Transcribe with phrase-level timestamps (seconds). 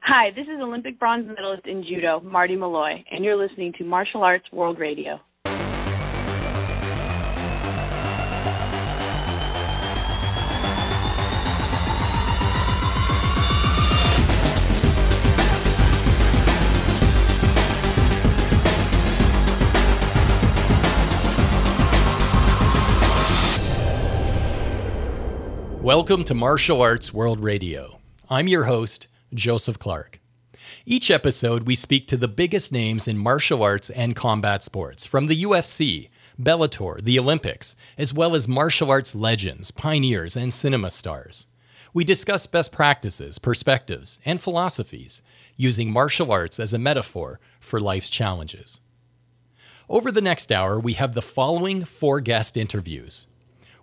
[0.00, 4.24] Hi, this is Olympic bronze medalist in judo, Marti Malloy, and you're listening to Martial
[4.24, 5.20] Arts World Radio.
[25.96, 28.00] Welcome to Martial Arts World Radio.
[28.28, 30.20] I'm your host, Joseph Clark.
[30.84, 35.24] Each episode, we speak to the biggest names in martial arts and combat sports, from
[35.24, 41.46] the UFC, Bellator, the Olympics, as well as martial arts legends, pioneers, and cinema stars.
[41.94, 45.22] We discuss best practices, perspectives, and philosophies,
[45.56, 48.82] using martial arts as a metaphor for life's challenges.
[49.88, 53.28] Over the next hour, we have the following four guest interviews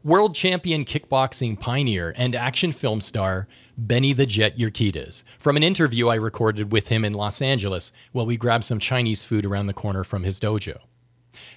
[0.04, 6.10] world champion kickboxing pioneer and action film star Benny the Jet Urquidez from an interview
[6.10, 9.73] I recorded with him in Los Angeles while we grabbed some Chinese food around the
[9.73, 10.78] corner from his dojo.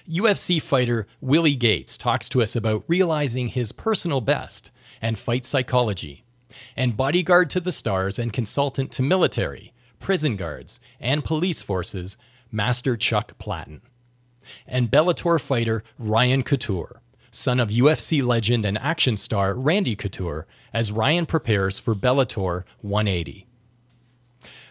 [0.09, 6.23] UFC fighter Willie Gates talks to us about realizing his personal best and fight psychology.
[6.75, 12.17] And bodyguard to the stars and consultant to military, prison guards, and police forces,
[12.49, 13.81] Master Chuck Platten.
[14.65, 17.01] And Bellator fighter Ryan Couture
[17.37, 23.45] son of UFC legend and action star Randy Couture, as Ryan prepares for Bellator 180.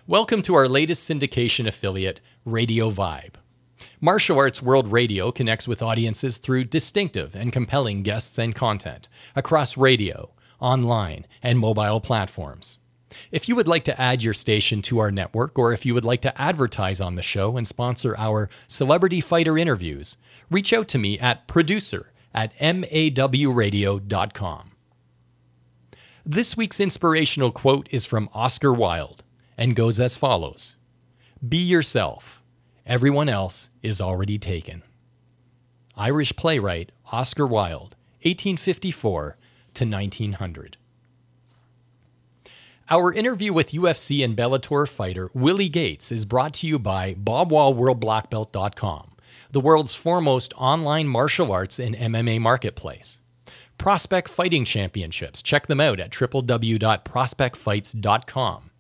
[0.09, 3.35] Welcome to our latest syndication affiliate, Radio Vibe.
[4.01, 9.77] Martial Arts World Radio connects with audiences through distinctive and compelling guests and content across
[9.77, 12.79] radio, online, and mobile platforms.
[13.31, 16.05] If you would like to add your station to our network, or if you would
[16.05, 20.17] like to advertise on the show and sponsor our celebrity fighter interviews,
[20.51, 24.71] reach out to me at producer at mawradio.com.
[26.25, 29.23] This week's inspirational quote is from Oscar Wilde
[29.57, 30.77] and goes as follows
[31.47, 32.43] Be yourself.
[32.85, 34.83] Everyone else is already taken.
[35.97, 39.37] Irish playwright Oscar Wilde, 1854
[39.75, 40.77] to 1900.
[42.89, 49.16] Our interview with UFC and Bellator fighter Willie Gates is brought to you by BobWallWorldBlackBelt.com
[49.57, 53.21] the world's foremost online martial arts and MMA marketplace.
[53.79, 55.41] Prospect Fighting Championships.
[55.41, 58.71] Check them out at www.prospectfights.com.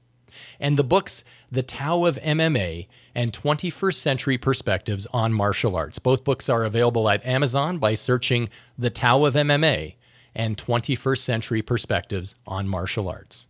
[0.60, 5.98] And the books The Tao of MMA and 21st Century Perspectives on Martial Arts.
[5.98, 9.94] Both books are available at Amazon by searching The Tao of MMA
[10.34, 13.46] and 21st Century Perspectives on Martial Arts.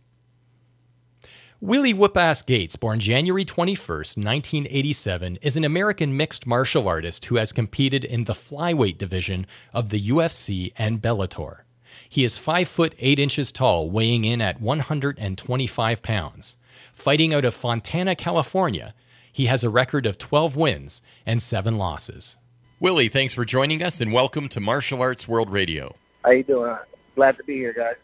[1.59, 7.51] Willie Whoopass Gates, born January 21, 1987, is an American mixed martial artist who has
[7.51, 11.61] competed in the flyweight division of the UFC and Bellator.
[12.07, 16.57] He is 5 foot 8 inches tall, weighing in at 125 pounds.
[16.93, 18.93] Fighting out of Fontana, California,
[19.33, 22.37] he has a record of 12 wins and 7 losses.
[22.79, 25.95] Willie, thanks for joining us and welcome to Martial Arts World Radio.
[26.23, 26.77] How you doing?
[27.15, 27.95] Glad to be here, guys.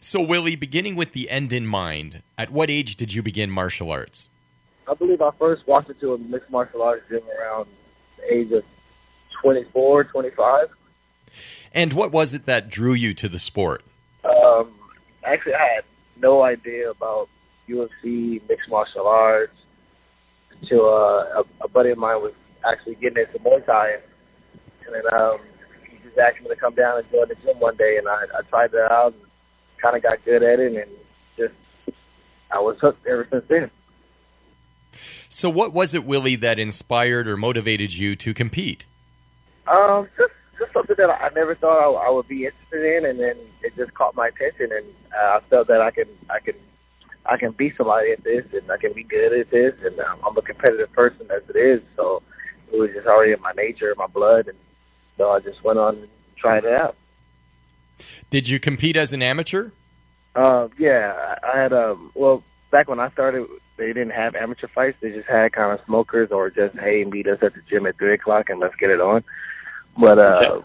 [0.00, 3.90] So, Willie, beginning with the end in mind, at what age did you begin martial
[3.90, 4.28] arts?
[4.88, 7.68] I believe I first walked into a mixed martial arts gym around
[8.18, 8.64] the age of
[9.42, 10.68] 24, 25.
[11.72, 13.82] And what was it that drew you to the sport?
[14.24, 14.72] Um,
[15.24, 15.84] actually, I had
[16.20, 17.28] no idea about
[17.68, 19.54] UFC, mixed martial arts,
[20.60, 22.34] until uh, a, a buddy of mine was
[22.64, 23.96] actually getting into Muay Thai.
[24.86, 25.38] And then um,
[25.90, 28.24] he just asked me to come down and join the gym one day, and I,
[28.38, 29.14] I tried that out.
[29.14, 29.22] And
[29.82, 30.90] kind of got good at it, and
[31.36, 31.54] just
[32.50, 33.70] I was hooked ever since then.
[35.28, 38.86] So, what was it, Willie, that inspired or motivated you to compete?
[39.66, 43.18] Um, just just something that I never thought I, I would be interested in, and
[43.18, 46.54] then it just caught my attention, and uh, I felt that I can I can
[47.26, 50.18] I can be somebody at this, and I can be good at this, and um,
[50.26, 52.22] I'm a competitive person as it is, so
[52.72, 54.58] it was just already in my nature, my blood, and
[55.16, 56.96] so I just went on and tried it out.
[58.30, 59.70] Did you compete as an amateur?
[60.34, 62.10] Uh, yeah, I had um.
[62.14, 63.46] Well, back when I started,
[63.76, 64.96] they didn't have amateur fights.
[65.00, 67.98] They just had kind of smokers or just hey, meet us at the gym at
[67.98, 69.24] three o'clock and let's get it on.
[69.98, 70.62] But uh,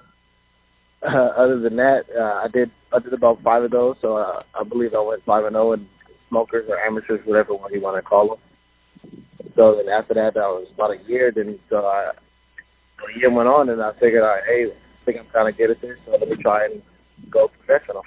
[1.04, 3.98] uh other than that, uh, I did I did about five of those.
[4.02, 5.88] So uh, I believe I went five and zero oh in
[6.30, 9.24] smokers or amateurs, whatever one you want to call them.
[9.56, 11.32] So then after that, that was about a year.
[11.32, 15.20] Then so I, a year went on, and I figured, all right, hey, I think
[15.20, 16.82] I'm kind of good at this, so let me try and
[17.30, 18.04] go professional.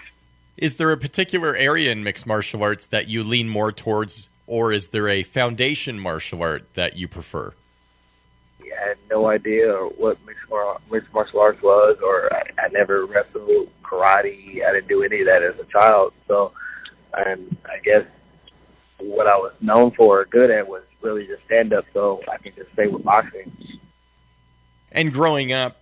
[0.56, 4.72] Is there a particular area in mixed martial arts that you lean more towards, or
[4.72, 7.54] is there a foundation martial art that you prefer?
[8.62, 10.42] Yeah, I had no idea what mixed,
[10.90, 14.64] mixed martial arts was, or I, I never wrestled karate.
[14.66, 16.12] I didn't do any of that as a child.
[16.28, 16.52] So,
[17.14, 18.04] and I guess
[18.98, 21.84] what I was known for or good at was really just stand up.
[21.92, 23.50] So I can just stay with boxing.
[24.92, 25.79] And growing up,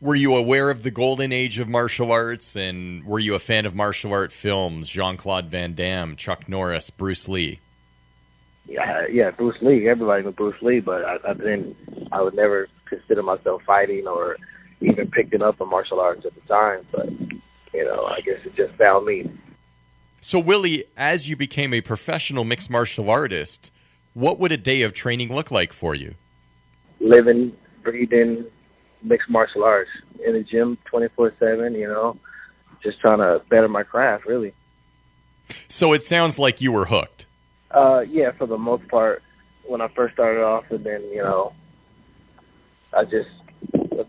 [0.00, 2.56] were you aware of the golden age of martial arts?
[2.56, 4.88] And were you a fan of martial art films?
[4.88, 7.60] Jean claude van damme chuck norris bruce lee?
[8.66, 9.88] Yeah yeah bruce lee.
[9.88, 11.76] Everybody knew bruce lee but i, I didn't
[12.12, 14.36] i would never consider myself fighting or
[14.80, 17.10] even picking up a martial arts at the time but
[17.74, 19.30] you know i guess it just found me.
[20.20, 23.72] So willie as you became a professional mixed martial artist
[24.14, 26.14] what would a day of training look like for you?
[26.98, 28.44] Living breathing
[29.02, 29.90] mixed martial arts
[30.24, 32.16] in the gym 24 7, you know,
[32.82, 34.52] just trying to better my craft, really.
[35.68, 37.26] So it sounds like you were hooked.
[37.70, 39.22] Uh, yeah, for the most part,
[39.66, 41.52] when I first started off, and then, you know,
[42.92, 43.28] I just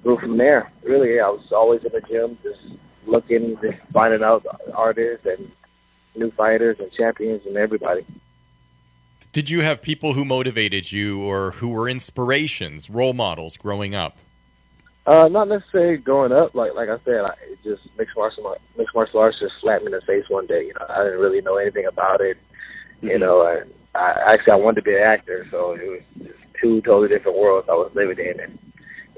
[0.04, 0.72] grew from there.
[0.84, 2.60] Really, I was always in the gym, just
[3.06, 5.52] looking, just finding out artists and
[6.16, 8.06] new fighters and champions and everybody.
[9.32, 14.18] Did you have people who motivated you or who were inspirations, role models growing up?
[15.06, 16.54] Uh, not necessarily growing up.
[16.54, 19.88] Like like I said, I, it just mixed martial mixed martial arts just slapped me
[19.88, 20.66] in the face one day.
[20.66, 22.38] You know, I didn't really know anything about it.
[23.02, 23.22] You mm-hmm.
[23.22, 26.82] know, and I actually I wanted to be an actor, so it was just two
[26.82, 28.60] totally different worlds I was living in, and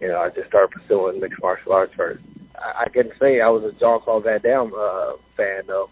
[0.02, 2.24] you know, I just started pursuing mixed martial arts first.
[2.56, 5.90] I, I can say I was a John Claude Van Damme uh, fan though.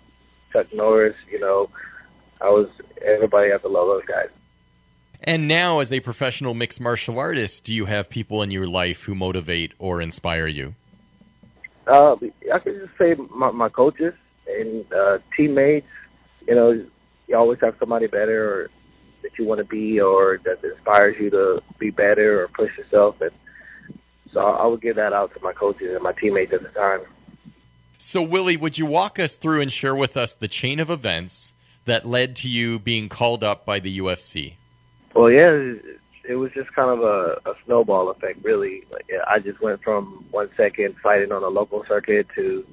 [0.54, 1.70] Chuck Norris, you know,
[2.42, 2.70] I was
[3.06, 4.30] everybody has to love those guys.
[5.24, 9.04] And now, as a professional mixed martial artist, do you have people in your life
[9.04, 10.76] who motivate or inspire you?
[11.88, 12.16] Uh,
[12.54, 14.14] I could just say my, my coaches
[14.48, 15.88] and uh, teammates.
[16.48, 16.86] You know,
[17.28, 18.70] you always have somebody better or
[19.22, 23.20] that you want to be, or that inspires you to be better or push yourself.
[23.20, 23.32] And
[24.32, 27.02] so I would give that out to my coaches and my teammates at the time.
[27.98, 31.56] So, Willie, would you walk us through and share with us the chain of events
[31.84, 34.54] that led to you being called up by the UFC?
[35.16, 35.74] Well, yeah,
[36.28, 38.84] it was just kind of a, a snowball effect, really.
[38.92, 42.66] Like, I just went from one second fighting on a local circuit to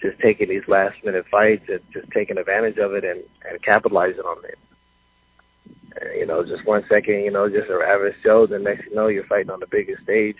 [0.00, 4.20] just taking these last minute fights and just taking advantage of it and, and capitalizing
[4.20, 4.58] on it.
[6.00, 8.94] And, you know, just one second, you know, just an average show, the next you
[8.94, 10.38] know, you're fighting on the biggest stage.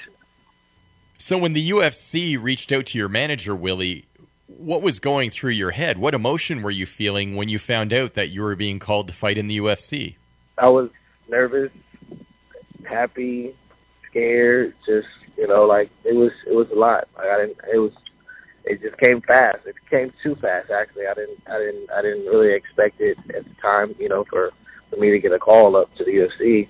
[1.19, 4.06] So when the UFC reached out to your manager, Willie,
[4.46, 5.99] what was going through your head?
[5.99, 9.14] What emotion were you feeling when you found out that you were being called to
[9.14, 10.17] fight in the UFC?
[10.58, 10.91] I was
[11.29, 11.71] nervous,
[12.88, 13.55] happy,
[14.09, 14.75] scared.
[14.87, 17.09] Just you know, like it was it was a lot.
[17.17, 17.59] Like I didn't.
[17.73, 17.93] It was.
[18.67, 19.59] It just came fast.
[19.67, 20.71] It came too fast.
[20.71, 21.38] Actually, I didn't.
[21.47, 21.91] I didn't.
[21.91, 23.94] I didn't really expect it at the time.
[23.99, 24.53] You know, for
[24.91, 26.69] for me to get a call up to the UFC.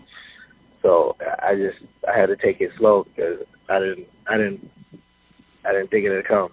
[0.83, 1.79] So I just
[2.09, 4.09] I had to take it slow because I didn't.
[4.27, 4.71] I didn't.
[5.65, 6.51] I didn't think it'd come.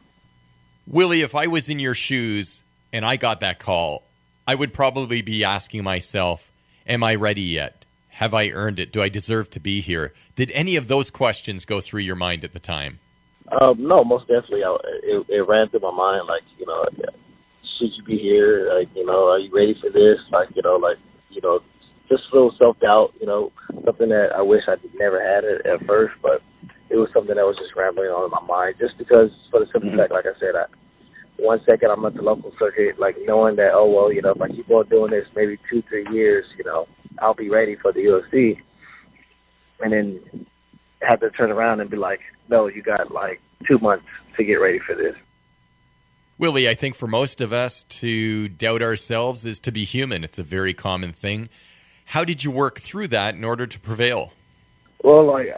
[0.88, 2.64] Willie, if I was in your shoes
[2.94, 4.04] and I got that call,
[4.48, 6.52] I would probably be asking myself,
[6.86, 7.81] "Am I ready yet?
[8.16, 8.92] Have I earned it?
[8.92, 10.14] Do I deserve to be here?
[10.36, 13.00] Did any of those questions go through your mind at the time?
[13.60, 14.64] Um, no, most definitely.
[14.64, 16.86] I, it, it ran through my mind, like you know,
[17.80, 18.72] should you be here?
[18.74, 20.20] Like you know, are you ready for this?
[20.32, 20.98] Like you know, like
[21.30, 21.60] you know,
[22.10, 23.14] just a little self doubt.
[23.20, 23.52] You know,
[23.86, 26.42] something that I wish I never had it at first, but
[26.90, 28.76] it was something that was just rambling on in my mind.
[28.80, 30.00] Just because, for the simple mm-hmm.
[30.00, 30.66] fact, like I said, I,
[31.38, 34.42] one second I'm at the local circuit, like knowing that, oh well, you know, if
[34.42, 36.88] I keep on doing this, maybe two, three years, you know,
[37.22, 38.60] I'll be ready for the UFC.
[39.80, 40.46] And then
[41.02, 44.06] have to turn around and be like, no, you got like two months
[44.38, 45.16] to get ready for this.
[46.38, 50.24] Willie, I think for most of us to doubt ourselves is to be human.
[50.24, 51.50] It's a very common thing.
[52.06, 54.34] How did you work through that in order to prevail?
[55.04, 55.50] Well, like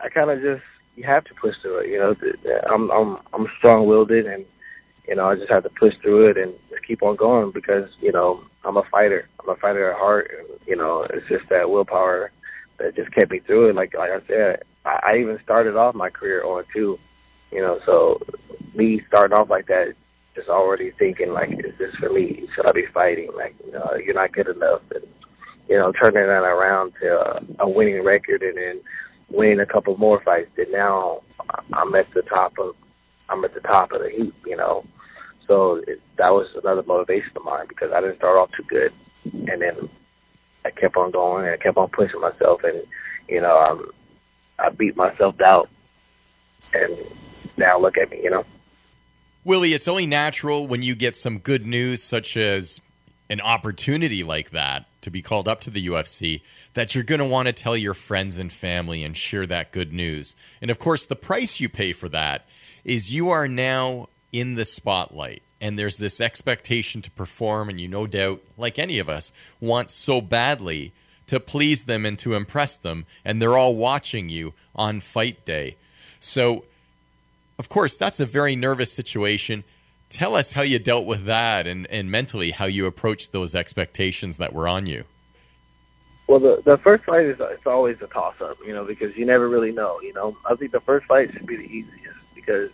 [0.00, 0.62] I kind of just
[0.96, 1.88] you have to push through it.
[1.90, 4.44] You know, I'm I'm I'm strong-willed and
[5.08, 7.88] you know I just had to push through it and just keep on going because
[8.00, 9.28] you know I'm a fighter.
[9.40, 10.30] I'm a fighter at heart.
[10.38, 12.30] And, you know, it's just that willpower
[12.78, 13.74] that just kept me through it.
[13.74, 16.98] Like like I said, I, I even started off my career on two.
[17.50, 18.20] You know, so
[18.74, 19.94] me starting off like that,
[20.34, 22.48] just already thinking like, is this for me?
[22.54, 23.30] Should I be fighting?
[23.36, 25.04] Like, you know, you're not good enough, and
[25.68, 28.80] you know, turning that around to a, a winning record, and then
[29.28, 30.50] winning a couple more fights.
[30.56, 31.22] And now
[31.72, 32.74] I'm at the top of,
[33.32, 34.34] I'm at the top of the heap.
[34.46, 34.84] You know,
[35.46, 38.92] so it, that was another motivation of mine because I didn't start off too good,
[39.24, 39.88] and then
[40.64, 42.82] I kept on going and I kept on pushing myself, and
[43.28, 43.90] you know, um,
[44.58, 45.68] I beat myself out,
[46.74, 46.96] and
[47.56, 48.44] now look at me, you know.
[49.44, 52.80] Willie, it's only natural when you get some good news, such as
[53.28, 56.42] an opportunity like that to be called up to the UFC,
[56.74, 59.92] that you're going to want to tell your friends and family and share that good
[59.92, 60.36] news.
[60.60, 62.46] And of course, the price you pay for that
[62.84, 65.42] is you are now in the spotlight.
[65.60, 69.90] And there's this expectation to perform, and you no doubt, like any of us, want
[69.90, 70.92] so badly
[71.26, 73.06] to please them and to impress them.
[73.24, 75.76] And they're all watching you on fight day.
[76.18, 76.64] So,
[77.58, 79.62] of course, that's a very nervous situation.
[80.08, 84.38] Tell us how you dealt with that and, and mentally how you approached those expectations
[84.38, 85.04] that were on you.
[86.28, 89.26] Well, the the first fight is it's always a toss up, you know, because you
[89.26, 90.00] never really know.
[90.00, 92.01] You know, I think the first fight should be the easiest
[92.44, 92.70] because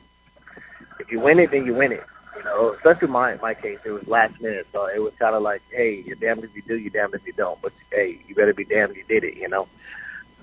[0.99, 2.05] if you win it, then you win it.
[2.37, 5.43] You know, especially my my case, it was last minute, so it was kind of
[5.43, 7.61] like, hey, you're damned if you do, you're damned if you don't.
[7.61, 9.37] But hey, you better be damned you did it.
[9.37, 9.69] You know.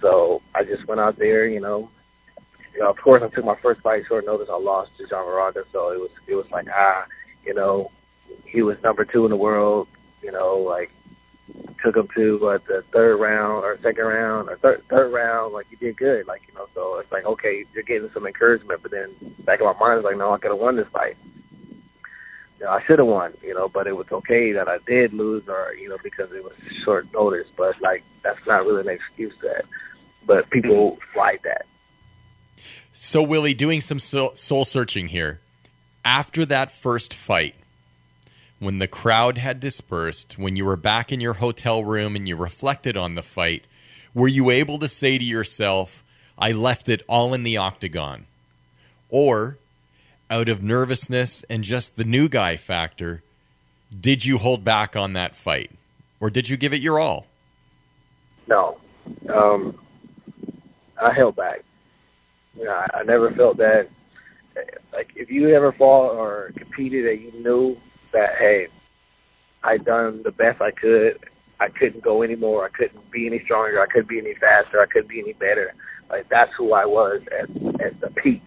[0.01, 1.89] So I just went out there, you know.
[2.73, 4.49] You know, of course, I took my first fight short notice.
[4.51, 7.05] I lost to John Moraga, so it was it was like ah,
[7.45, 7.91] you know,
[8.45, 9.87] he was number two in the world.
[10.21, 10.91] You know, like
[11.85, 15.53] took him to what the third round or second round or third third round.
[15.53, 16.27] Like you did good.
[16.27, 18.81] Like you know, so it's like okay, you're getting some encouragement.
[18.81, 21.15] But then back in my mind, it's like no, I could have won this fight.
[22.59, 23.33] You know, I should have won.
[23.43, 26.43] You know, but it was okay that I did lose, or you know, because it
[26.43, 27.47] was short notice.
[27.55, 29.65] But like that's not really an excuse that.
[30.25, 31.65] But people like that.
[32.93, 35.41] So Willie, doing some soul searching here.
[36.03, 37.55] After that first fight,
[38.59, 42.35] when the crowd had dispersed, when you were back in your hotel room and you
[42.35, 43.65] reflected on the fight,
[44.13, 46.03] were you able to say to yourself,
[46.37, 48.25] I left it all in the octagon?
[49.09, 49.57] Or,
[50.29, 53.23] out of nervousness and just the new guy factor,
[53.99, 55.71] did you hold back on that fight?
[56.19, 57.27] Or did you give it your all?
[58.47, 58.77] No.
[59.29, 59.77] Um,
[60.97, 61.63] I held back.
[62.57, 63.89] You know, I, I never felt that.
[64.93, 67.77] Like, if you ever fought or competed and you knew
[68.15, 68.67] that hey,
[69.63, 71.19] I done the best I could.
[71.59, 72.65] I couldn't go anymore.
[72.65, 73.81] I couldn't be any stronger.
[73.81, 74.81] I couldn't be any faster.
[74.81, 75.73] I couldn't be any better.
[76.09, 77.49] Like that's who I was at
[77.81, 78.43] at the peak.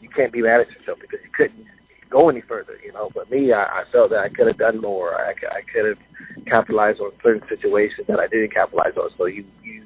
[0.00, 1.66] You can't be mad at yourself because you couldn't
[2.08, 3.10] go any further, you know.
[3.14, 5.14] But me, I, I felt that I could have done more.
[5.14, 5.98] I, I could have
[6.46, 9.10] capitalized on certain situations that I didn't capitalize on.
[9.16, 9.84] So you you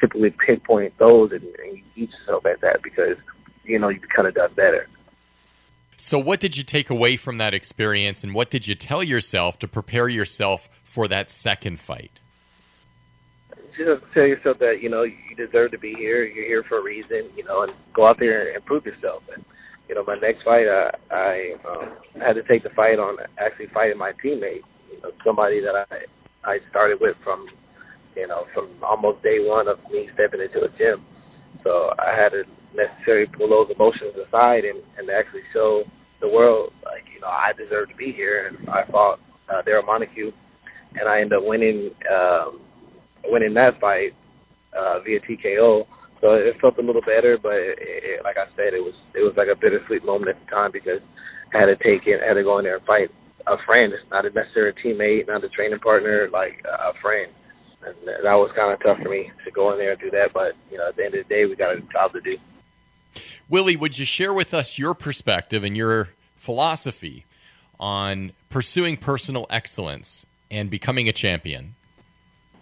[0.00, 3.16] typically pinpoint those and, and you eat yourself at that because
[3.64, 4.88] you know you could have done better.
[6.02, 9.60] So, what did you take away from that experience, and what did you tell yourself
[9.60, 12.20] to prepare yourself for that second fight?
[13.78, 16.24] Just tell yourself that you know you deserve to be here.
[16.24, 19.22] You're here for a reason, you know, and go out there and prove yourself.
[19.32, 19.44] And
[19.88, 23.68] you know, my next fight, uh, I um, had to take the fight on actually
[23.68, 25.98] fighting my teammate, you know, somebody that I
[26.42, 27.46] I started with from
[28.16, 31.06] you know from almost day one of me stepping into a gym.
[31.62, 32.42] So I had to
[32.74, 35.84] necessarily pull those emotions aside and, and actually show
[36.20, 38.48] the world, like, you know, I deserve to be here.
[38.48, 39.20] And I fought
[39.52, 40.32] uh, Darrell Montague,
[40.94, 42.60] and I ended up winning um,
[43.24, 44.14] winning that fight
[44.76, 45.86] uh, via TKO.
[46.20, 49.20] So it felt a little better, but it, it, like I said, it was it
[49.20, 51.02] was like a bittersweet moment at the time because
[51.52, 53.10] I had to take it, I had to go in there and fight
[53.46, 53.92] a friend.
[54.10, 57.32] Not a necessarily a teammate, not a training partner, like a friend.
[57.84, 60.30] And that was kind of tough for me to go in there and do that.
[60.32, 62.38] But you know, at the end of the day, we got a job to do.
[63.48, 67.26] Willie, would you share with us your perspective and your philosophy
[67.78, 71.74] on pursuing personal excellence and becoming a champion?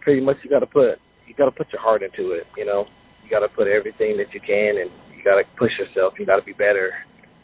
[0.01, 2.47] Pretty much, you got to put you got to put your heart into it.
[2.57, 2.89] You know,
[3.23, 6.15] you got to put everything that you can, and you got to push yourself.
[6.19, 6.93] You got to be better.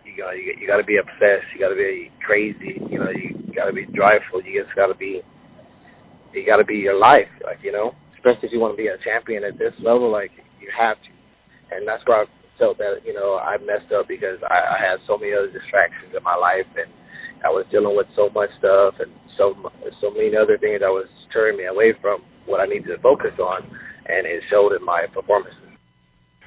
[0.05, 1.47] You got you, you got to be obsessed.
[1.55, 2.81] You got to be crazy.
[2.91, 4.43] You know, you got to be driveful.
[4.43, 5.23] You just got to be
[6.33, 7.29] you got to be your life.
[7.45, 10.33] Like you know, especially if you want to be a champion at this level, like
[10.61, 11.11] you have to.
[11.77, 12.25] And that's where I
[12.59, 16.15] felt that you know I messed up because I, I had so many other distractions
[16.17, 16.91] in my life, and
[17.45, 19.55] I was dealing with so much stuff and so
[20.01, 23.39] so many other things that was turning me away from what I needed to focus
[23.39, 23.63] on,
[24.07, 25.61] and it showed in my performances.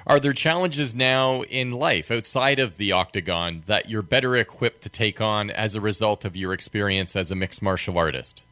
[0.08, 4.90] Are there challenges now in life outside of the octagon that you're better equipped to
[4.90, 8.44] take on as a result of your experience as a mixed martial artist?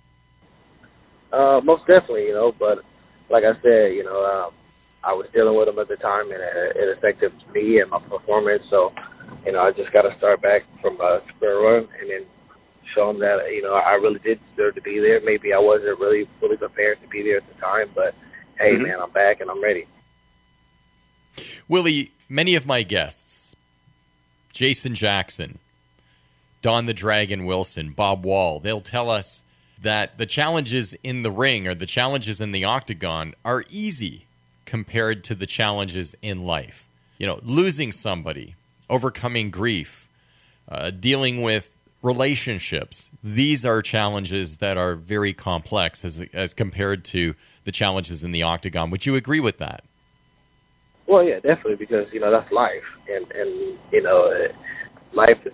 [1.31, 2.51] Uh, most definitely, you know.
[2.51, 2.83] But
[3.29, 4.53] like I said, you know, um,
[5.07, 7.99] I was dealing with them at the time, and it, it affected me and my
[7.99, 8.61] performance.
[8.69, 8.91] So,
[9.45, 12.25] you know, I just got to start back from a square one, and then
[12.93, 15.21] show them that you know I really did deserve to be there.
[15.23, 18.15] Maybe I wasn't really fully prepared to be there at the time, but
[18.59, 18.83] hey, mm-hmm.
[18.83, 19.87] man, I'm back and I'm ready.
[21.69, 23.55] Willie, many of my guests,
[24.51, 25.59] Jason Jackson,
[26.61, 29.45] Don the Dragon Wilson, Bob Wall, they'll tell us
[29.79, 34.26] that the challenges in the ring or the challenges in the octagon are easy
[34.67, 36.87] compared to the challenges in life.
[37.17, 38.53] You know, losing somebody,
[38.87, 40.11] overcoming grief,
[40.69, 43.09] uh, dealing with relationships.
[43.23, 47.33] These are challenges that are very complex as, as compared to
[47.63, 48.91] the challenges in the octagon.
[48.91, 49.83] Would you agree with that?
[51.07, 54.47] Well, yeah, definitely, because you know that's life, and and you know,
[55.13, 55.53] life is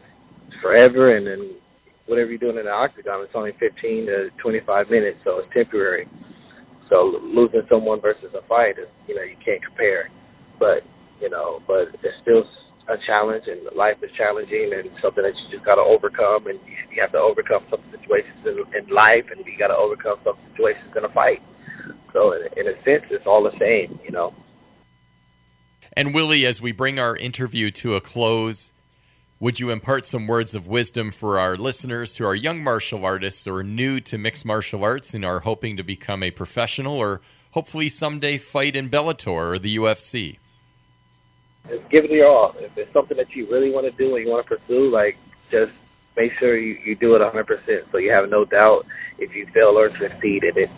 [0.61, 1.55] forever, and then
[2.07, 6.07] whatever you're doing in the octagon, it's only 15 to 25 minutes, so it's temporary.
[6.93, 10.11] So losing someone versus a fight is, you know, you can't compare.
[10.59, 10.83] But
[11.19, 12.43] you know, but it's still
[12.87, 16.59] a challenge, and life is challenging, and something that you just got to overcome, and
[16.91, 20.35] you, have to overcome some situations in, in life, and you got to overcome some
[20.51, 21.41] situations in a fight.
[22.11, 24.35] So in, in a sense, it's all the same, you know.
[25.95, 28.72] And Willie, as we bring our interview to a close,
[29.43, 33.45] would you impart some words of wisdom for our listeners who are young martial artists
[33.45, 37.19] or new to mixed martial arts and are hoping to become a professional or
[37.51, 40.37] hopefully someday fight in Bellator or the UFC?
[41.67, 42.55] Just give it your all.
[42.57, 45.17] If it's something that you really want to do and you want to pursue, like
[45.51, 45.73] just
[46.15, 48.85] make sure you, you do it 100% so you have no doubt
[49.17, 50.69] if you fail or succeed in it.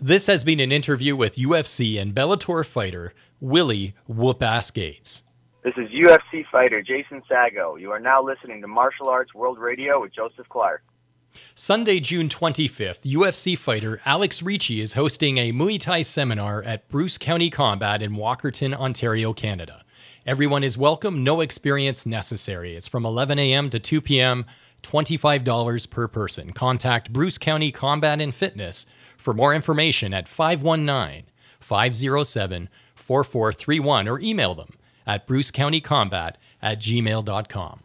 [0.00, 5.22] This has been an interview with UFC and Bellator fighter Willie Whoop Ass Gates.
[5.62, 7.78] This is UFC fighter Jason Saggo.
[7.78, 10.82] You are now listening to Martial Arts World Radio with Joseph Clark.
[11.54, 17.18] Sunday, June 25th, UFC fighter Alex Ricci is hosting a Muay Thai seminar at Bruce
[17.18, 19.84] County Combat in Walkerton, Ontario, Canada.
[20.24, 22.74] Everyone is welcome, no experience necessary.
[22.74, 23.68] It's from 11 a.m.
[23.68, 24.46] to 2 p.m.,
[24.82, 26.54] $25 per person.
[26.54, 28.86] Contact Bruce County Combat and Fitness
[29.18, 31.24] for more information at 519
[31.58, 34.70] 507 4431 or email them
[35.10, 37.80] at brucecountycombat at gmail.com.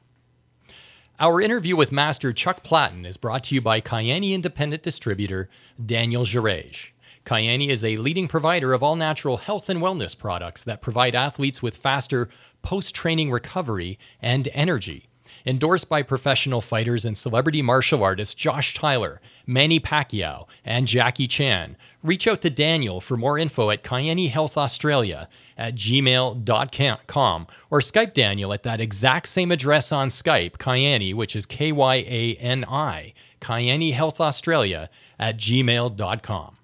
[1.20, 5.50] Our interview with Master Chuck Platten is brought to you by Kyani Independent Distributor
[5.84, 6.92] Daniel Girej.
[7.26, 11.64] Kyani is a leading provider of all natural health and wellness products that provide athletes
[11.64, 12.30] with faster
[12.62, 15.10] post training recovery and energy
[15.46, 21.78] endorsed by professional fighters and celebrity martial artists Josh Tyler, Manny Pacquiao, and Jackie Chan.
[22.04, 25.28] Reach out to Daniel for more info at Kyani Health Australia
[25.58, 31.46] at gmail.com or Skype Daniel at that exact same address on Skype, Kyani, which is
[31.46, 36.56] K Y A N I, Kyani Health Australia at gmail.com.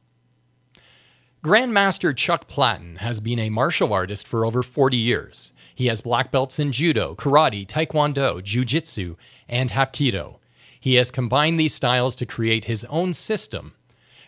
[1.43, 5.53] Grandmaster Chuck Platten has been a martial artist for over 40 years.
[5.81, 9.15] He has black belts in judo, karate, taekwondo, jiu-jitsu,
[9.49, 10.35] and hapkido.
[10.79, 13.73] He has combined these styles to create his own system.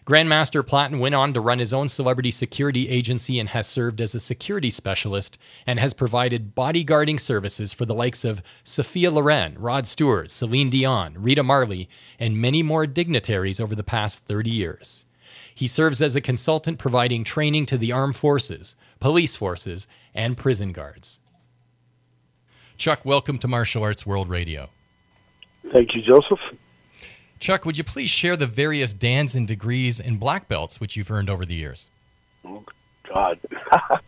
[0.04, 4.16] Grandmaster Platten went on to run his own celebrity security agency and has served as
[4.16, 5.38] a security specialist
[5.68, 11.14] and has provided bodyguarding services for the likes of Sophia Loren, Rod Stewart, Celine Dion,
[11.20, 11.88] Rita Marley,
[12.18, 15.06] and many more dignitaries over the past 30 years.
[15.54, 19.86] He serves as a consultant providing training to the armed forces, police forces,
[20.16, 21.20] and prison guards.
[22.78, 24.70] Chuck, welcome to Martial Arts World Radio.
[25.72, 26.40] Thank you, Joseph.
[27.40, 31.12] Chuck, would you please share the various dans and degrees and black belts which you've
[31.12, 31.90] earned over the years?
[32.44, 32.64] Oh,
[33.08, 33.40] God.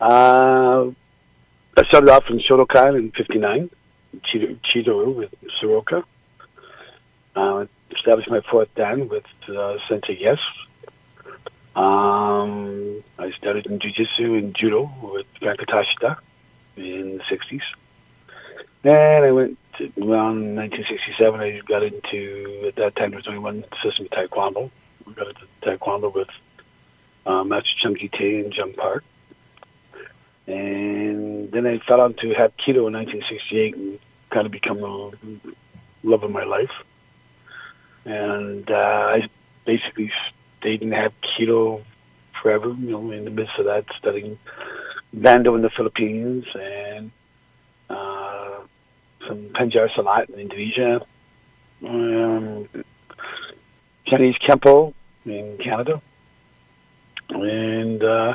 [0.00, 0.86] uh,
[1.76, 3.70] I started off in Shotokan in 59,
[4.24, 6.04] Chito with Soroka.
[7.34, 10.38] Uh, established my fourth dan with uh, Sensei Yes.
[11.76, 16.16] Um, I started in Jiu-Jitsu and Judo with Franco Tashita
[16.76, 17.62] in the 60s.
[18.82, 21.40] Then I went to, around 1967.
[21.40, 24.70] I got into, at that time, there was only one system of Taekwondo.
[25.06, 26.28] We got into Taekwondo with
[27.26, 29.04] uh, Master Chung Tae and Jung Park.
[30.46, 33.98] And then I fell onto Hapkido in 1968 and
[34.30, 35.10] kind of become a
[36.04, 36.70] love of my life.
[38.04, 39.28] And uh, I
[39.64, 40.12] basically
[40.58, 41.82] stayed in Hapkido
[42.40, 44.38] forever, you know, in the midst of that, studying
[45.12, 47.10] Bando in the Philippines and
[47.88, 48.58] uh,
[49.26, 51.00] some Pencak Silat in Indonesia,
[51.84, 52.68] um,
[54.06, 54.92] Chinese Kempo
[55.24, 56.00] in Canada,
[57.30, 58.34] and uh,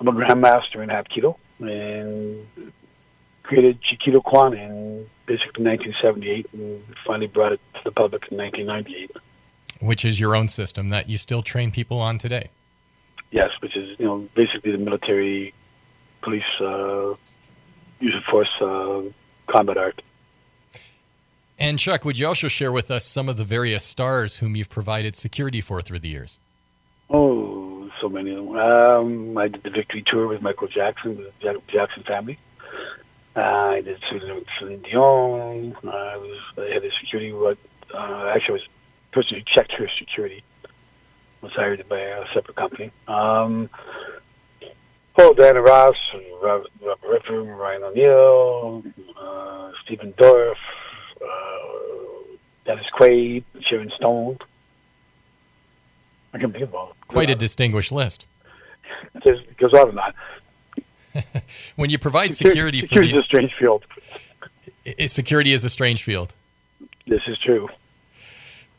[0.00, 2.46] I'm a Grandmaster in Hapkido and
[3.42, 9.10] created Chiquito Kwan in basically 1978 and finally brought it to the public in 1998.
[9.80, 12.50] Which is your own system that you still train people on today?
[13.30, 15.54] Yes, which is you know basically the military
[16.22, 17.14] police uh,
[18.00, 19.02] use of force uh,
[19.46, 20.02] combat art.
[21.58, 24.70] And Chuck, would you also share with us some of the various stars whom you've
[24.70, 26.38] provided security for through the years?
[27.10, 28.56] Oh, so many of them.
[28.56, 32.38] Um, I did the Victory Tour with Michael Jackson, the Jackson family.
[33.36, 35.76] Uh, I did Celine Dion.
[35.84, 37.32] I was I had a security.
[37.32, 37.58] What
[37.92, 40.42] uh, actually, I was the person who checked her security.
[41.42, 42.90] Was hired by a separate company.
[43.08, 43.70] Um,
[45.22, 45.96] Oh, Diana Ross,
[46.42, 48.82] Robert, Robert Ryan O'Neal,
[49.20, 50.54] uh, Stephen Dorff,
[51.22, 54.38] uh, Dennis Quaid, Sharon Stone.
[56.32, 58.24] I can think about quite a distinguished list.
[59.14, 61.24] It goes on and on.
[61.76, 63.84] when you provide security, security for these, is a strange field.
[65.04, 66.32] Security is a strange field.
[67.06, 67.68] This is true.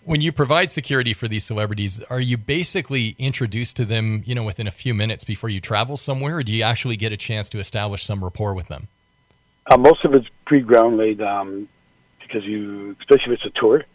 [0.03, 4.43] When you provide security for these celebrities, are you basically introduced to them, you know,
[4.43, 7.49] within a few minutes before you travel somewhere, or do you actually get a chance
[7.49, 8.87] to establish some rapport with them?
[9.69, 11.69] Uh, most of it's pre-ground laid um,
[12.19, 13.85] because you, especially if it's a tour.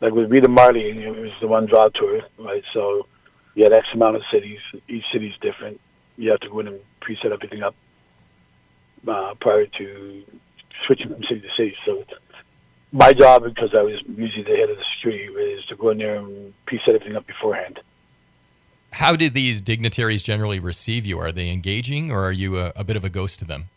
[0.00, 2.62] Like with Rita Marley, it was the one draw tour, right?
[2.72, 3.08] So
[3.56, 4.60] you had X amount of cities.
[4.88, 5.80] Each city's different.
[6.16, 7.74] You have to go in and pre-set everything up
[9.06, 10.22] uh, prior to
[10.86, 11.76] switching from city to city.
[11.84, 12.04] So
[12.92, 15.98] my job, because I was usually the head of the security, is to go in
[15.98, 17.80] there and pre-set everything up beforehand.
[18.92, 21.18] How did these dignitaries generally receive you?
[21.18, 23.68] Are they engaging, or are you a, a bit of a ghost to them?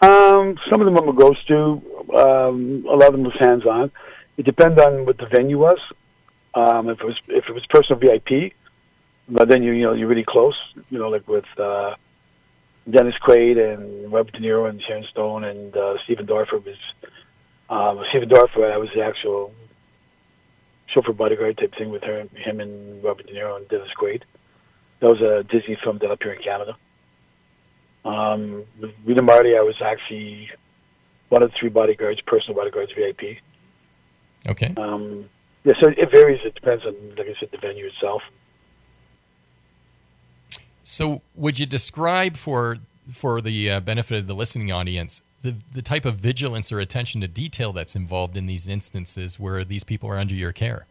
[0.00, 1.82] Um, some of them I'm a ghost to.
[2.14, 3.90] Um, a lot of them was hands-on.
[4.36, 5.78] It depends on what the venue was.
[6.54, 8.52] Um, if it was if it was personal VIP,
[9.28, 10.56] but then you you know you're really close.
[10.88, 11.94] You know, like with uh,
[12.88, 16.76] Dennis Quaid and Robert De Niro and Sharon Stone and uh, Stephen Dorff was
[17.70, 18.50] um, Stephen Dorff.
[18.56, 19.54] I was the actual
[20.88, 24.22] chauffeur bodyguard type thing with her, him and Robert De Niro and Dennis Quaid.
[25.00, 26.76] That was a Disney film done up here in Canada.
[28.04, 30.50] Um, with Rita Marley, I was actually
[31.28, 33.38] one of the three bodyguards, personal bodyguards, VIP.
[34.48, 34.74] Okay.
[34.76, 35.28] Um,
[35.64, 36.40] yeah, so it varies.
[36.44, 38.22] It depends on, like I said, the venue itself.
[40.82, 42.78] So, would you describe for
[43.12, 47.20] for the uh, benefit of the listening audience the the type of vigilance or attention
[47.20, 50.86] to detail that's involved in these instances where these people are under your care?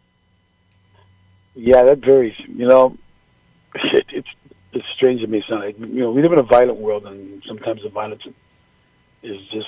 [1.55, 2.35] Yeah, that varies.
[2.47, 2.97] You know,
[3.75, 4.27] it, it's
[4.73, 5.43] it's strange to me.
[5.47, 5.73] Son.
[5.77, 8.23] You know, we live in a violent world, and sometimes the violence
[9.23, 9.67] is just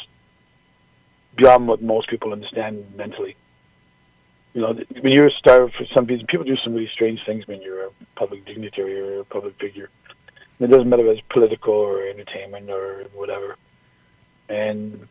[1.36, 3.36] beyond what most people understand mentally.
[4.54, 7.48] You know, when you're a star for some reason, people do some really strange things
[7.48, 9.90] when you're a public dignitary or a public figure.
[10.60, 13.56] It doesn't matter if it's political or entertainment or whatever.
[14.50, 15.08] And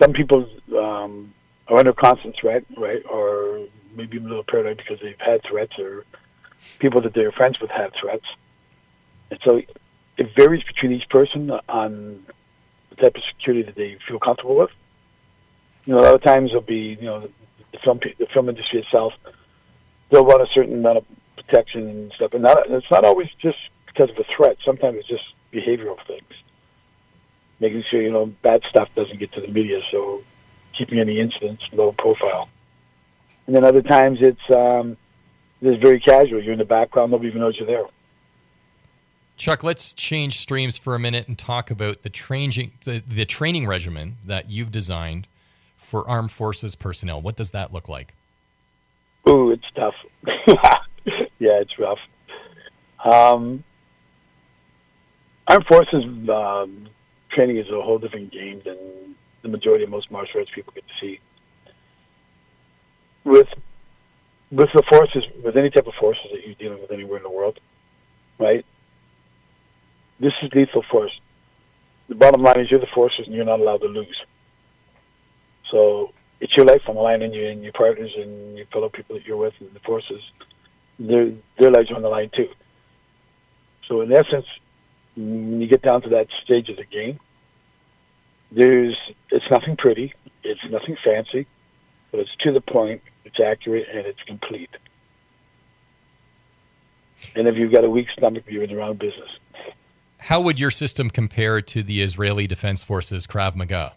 [0.00, 1.32] some people um,
[1.68, 3.02] are under constant threat, right?
[3.08, 6.04] Or maybe a little paranoid because they've had threats or
[6.78, 8.24] people that they're friends with have threats.
[9.30, 9.60] And so
[10.16, 12.24] it varies between each person on
[12.90, 14.70] the type of security that they feel comfortable with.
[15.84, 17.28] You know, a lot of times it'll be, you know,
[17.72, 19.12] the film the film industry itself,
[20.10, 21.04] they'll want a certain amount of
[21.36, 24.56] protection and stuff, and not it's not always just because of a threat.
[24.64, 26.22] Sometimes it's just behavioral things,
[27.60, 30.22] making sure you know bad stuff doesn't get to the media, so
[30.76, 32.48] keeping any incidents low profile.
[33.46, 34.96] And then other times it's um,
[35.60, 36.42] it's very casual.
[36.42, 37.84] You're in the background, nobody even knows you're there.
[39.36, 43.66] Chuck, let's change streams for a minute and talk about the training the, the training
[43.66, 45.26] regimen that you've designed
[45.76, 47.20] for armed forces personnel.
[47.20, 48.14] What does that look like?
[49.28, 49.96] Ooh, it's tough.
[51.38, 51.98] yeah, it's rough.
[53.04, 53.64] Um,
[55.48, 56.88] armed forces um,
[57.34, 58.78] training is a whole different game than
[59.42, 61.20] the majority of most martial arts people get to see.
[63.24, 63.48] With
[64.50, 67.30] with the forces, with any type of forces that you're dealing with anywhere in the
[67.30, 67.58] world,
[68.38, 68.64] right?
[70.20, 71.18] This is lethal force.
[72.08, 74.20] The bottom line is you're the forces and you're not allowed to lose.
[75.70, 78.88] So it's your life on the line, and you and your partners and your fellow
[78.88, 80.22] people that you're with and the forces,
[80.98, 82.48] their their lives are on the line too.
[83.88, 84.46] So in essence,
[85.16, 87.18] you get down to that stage of the game,
[88.50, 88.96] there's
[89.30, 91.46] it's nothing pretty, it's nothing fancy,
[92.10, 94.70] but it's to the point, it's accurate, and it's complete.
[97.34, 99.30] And if you've got a weak stomach, you're in the wrong business.
[100.18, 103.94] How would your system compare to the Israeli Defense Forces Krav Maga?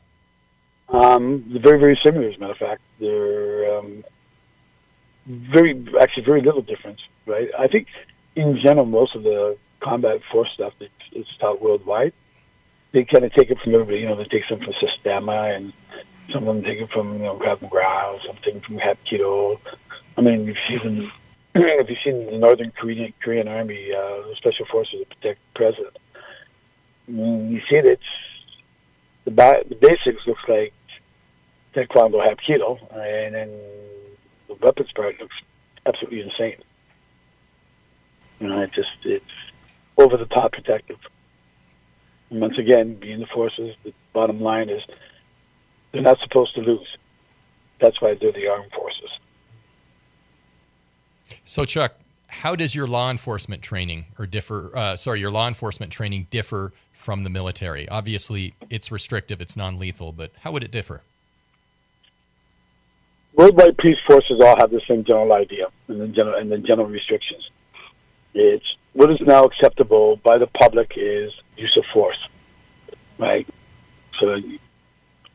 [0.89, 2.29] Um, they're very, very similar.
[2.29, 4.03] As a matter of fact, they're um,
[5.25, 7.49] very, actually, very little difference, right?
[7.57, 7.87] I think,
[8.35, 12.13] in general, most of the combat force stuff that's it's taught worldwide,
[12.91, 13.99] they kind of take it from everybody.
[13.99, 15.73] You know, they take some from Systema, and
[16.31, 19.59] some of them take it from you know Krav Maga, some take it from Hapkido.
[20.17, 21.11] I mean, if you've seen
[21.55, 25.97] if you've seen the Northern Korean Korean Army uh, Special Forces that protect the president,
[27.07, 27.75] you see.
[27.75, 28.03] It's
[29.25, 30.73] the, ba- the basics looks like
[31.73, 33.49] Taekwondo Hapkido, and then
[34.47, 35.35] the weapons part looks
[35.85, 36.57] absolutely insane.
[38.39, 39.25] You know, it just it's
[39.97, 40.97] over the top protective.
[42.29, 44.81] And once again, being the forces, the bottom line is
[45.91, 46.87] they're not supposed to lose.
[47.79, 49.09] That's why they're the armed forces.
[51.45, 51.95] So, Chuck,
[52.27, 54.71] how does your law enforcement training or differ?
[54.75, 57.87] Uh, sorry, your law enforcement training differ from the military?
[57.87, 61.03] Obviously, it's restrictive, it's non-lethal, but how would it differ?
[63.37, 66.87] worldwide peace forces all have the same general idea and the general and the general
[66.87, 67.49] restrictions.
[68.33, 68.65] It's
[68.97, 72.17] what is now acceptable by the public is use of force,
[73.19, 73.47] right?
[74.19, 74.41] So,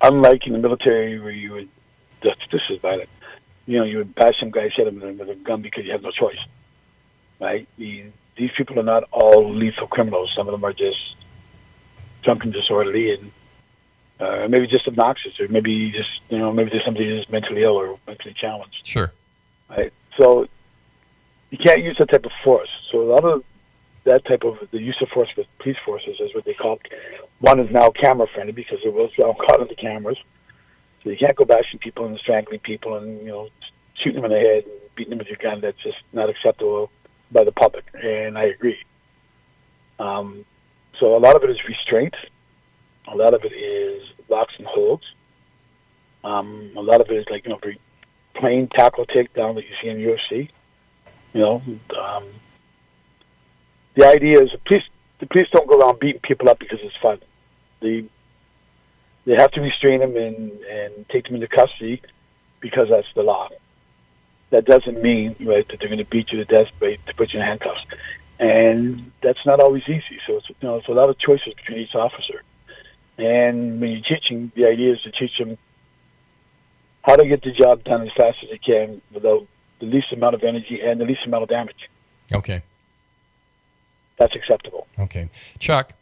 [0.01, 1.69] unlike in the military where you would,
[2.25, 3.09] this, this is violent,
[3.67, 6.11] you know, you would bash some guy's head with a gun because you have no
[6.11, 6.41] choice,
[7.41, 7.69] right?
[7.79, 10.33] The, these people are not all lethal criminals.
[10.35, 11.15] Some of them are just
[12.25, 13.31] drunk and disorderly and
[14.19, 17.77] uh, maybe just obnoxious, or maybe just you know maybe there's somebody who's mentally ill
[17.77, 18.81] or mentally challenged.
[18.83, 19.13] Sure.
[19.71, 19.93] Right.
[20.17, 20.49] So
[21.51, 22.71] you can't use that type of force.
[22.91, 23.45] So a lot of
[24.05, 26.79] that type of the use of force with police forces is what they call.
[27.41, 30.19] One is now camera friendly because it was all caught on the cameras.
[31.03, 33.49] So you can't go bashing people and strangling people and you know
[33.95, 35.61] shooting them in the head and beating them with your gun.
[35.61, 36.91] That's just not acceptable
[37.31, 38.79] by the public, and I agree.
[39.99, 40.45] Um,
[40.99, 42.15] so a lot of it is restraint.
[43.09, 45.05] A lot of it is locks and holds.
[46.25, 47.81] Um, a lot of it is like you know very
[48.35, 50.51] plain tackle takedown that you see in UFC.
[51.35, 51.63] You know,
[51.99, 52.25] um,
[53.95, 54.85] the idea is the police
[55.19, 57.19] the police don't go around beating people up because it's fun.
[57.81, 58.05] They
[59.25, 62.03] they have to restrain them and and take them into custody
[62.61, 63.49] because that's the law.
[64.51, 67.33] That doesn't mean right that they're going to beat you to death right, to put
[67.33, 67.85] you in handcuffs,
[68.39, 70.19] and that's not always easy.
[70.27, 72.43] So it's you know it's a lot of choices between each officer.
[73.19, 75.59] And when you're teaching, the idea is to teach them
[77.03, 79.47] how to get the job done as fast as they can without
[79.81, 81.89] the least amount of energy and the least amount of damage.
[82.33, 82.63] Okay.
[84.23, 84.87] That's acceptable.
[85.01, 85.31] Okay.
[85.59, 85.95] Chuck,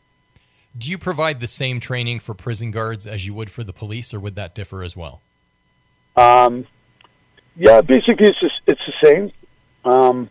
[0.76, 4.12] do you provide the same training for prison guards as you would for the police,
[4.12, 5.22] or would that differ as well?
[6.16, 6.66] Um,
[7.56, 9.32] yeah, basically it's just, it's the same.
[9.86, 10.28] Um,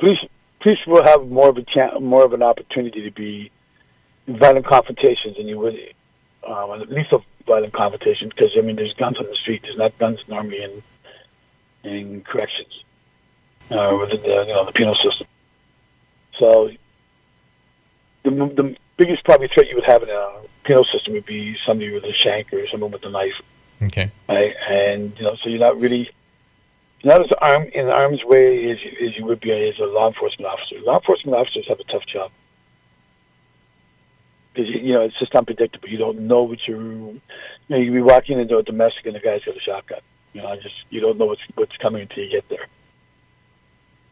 [0.00, 0.18] police
[0.58, 3.52] police will have more of a chance, more of an opportunity to be
[4.26, 5.78] violent confrontations than you would
[6.48, 9.62] um, at least a violent confrontation because I mean there's guns on the street.
[9.62, 10.82] There's not guns normally in
[11.84, 12.82] in corrections
[13.70, 15.28] uh, within the you know the penal system.
[16.38, 16.70] So
[18.24, 21.92] the the biggest probably threat you would have in a penal system would be somebody
[21.92, 23.40] with a shank or someone with a knife.
[23.82, 24.10] Okay.
[24.28, 26.10] Right, and you know so you're not really
[27.00, 29.78] you're not as arm in the arm's way as you, as you would be as
[29.78, 30.80] a law enforcement officer.
[30.80, 32.30] Law enforcement officers have a tough job
[34.54, 35.88] because you know it's just unpredictable.
[35.88, 36.80] You don't know what you're.
[36.80, 37.20] You
[37.68, 40.00] know, you be walking into a domestic and the guy's got a shotgun.
[40.32, 42.66] You know, just you don't know what's what's coming until you get there.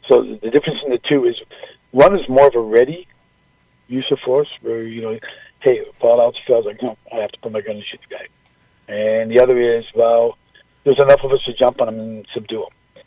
[0.09, 1.41] So the difference in the two is,
[1.93, 3.07] one is more of a ready
[3.87, 5.19] use of force, where you know,
[5.61, 8.27] hey, else fails, like I have to put my gun and shoot the guy.
[8.89, 10.37] And the other is, well,
[10.85, 13.05] there's enough of us to jump on him and subdue him.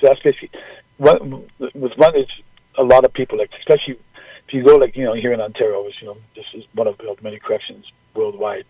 [0.00, 0.50] So that's basically
[0.96, 2.16] what with one.
[2.16, 2.30] It's
[2.76, 3.98] a lot of people, like especially
[4.46, 6.86] if you go like you know here in Ontario, which you know this is one
[6.86, 8.66] of the many corrections worldwide,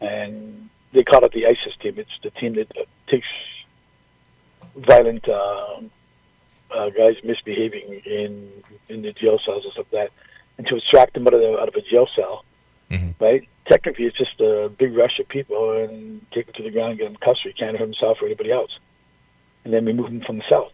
[0.00, 1.94] and they call it the ISIS team.
[1.98, 3.28] It's the team that uh, takes
[4.76, 5.80] violent uh,
[6.70, 8.50] uh, guys misbehaving in
[8.88, 10.10] in the jail cells and stuff like that,
[10.58, 12.44] and to extract them out of the, out of a jail cell,
[12.90, 13.14] Mhm.
[13.20, 13.48] right?
[13.66, 16.98] Technically, it's just a big rush of people and take them to the ground and
[16.98, 17.54] get them custody.
[17.54, 18.78] Can't hurt himself or anybody else,
[19.64, 20.70] and then we move them from the cell.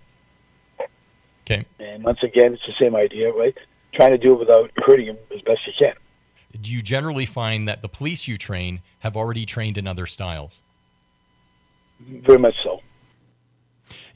[1.48, 1.64] Okay.
[1.79, 3.57] And once again, it's the same idea, right?
[3.94, 5.94] Trying to do it without hurting him as best you can.
[6.61, 10.62] Do you generally find that the police you train have already trained in other styles?
[12.00, 12.80] Very much so.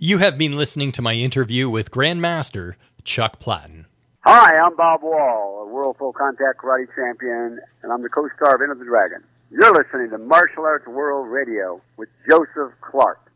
[0.00, 3.86] You have been listening to my interview with Grandmaster Chuck Platten.
[4.22, 8.62] Hi, I'm Bob Wall, a World Full Contact Karate Champion, and I'm the co-star of
[8.62, 9.22] Enter the Dragon.
[9.52, 13.30] You're listening to Martial Arts World Radio with Joseph Clark.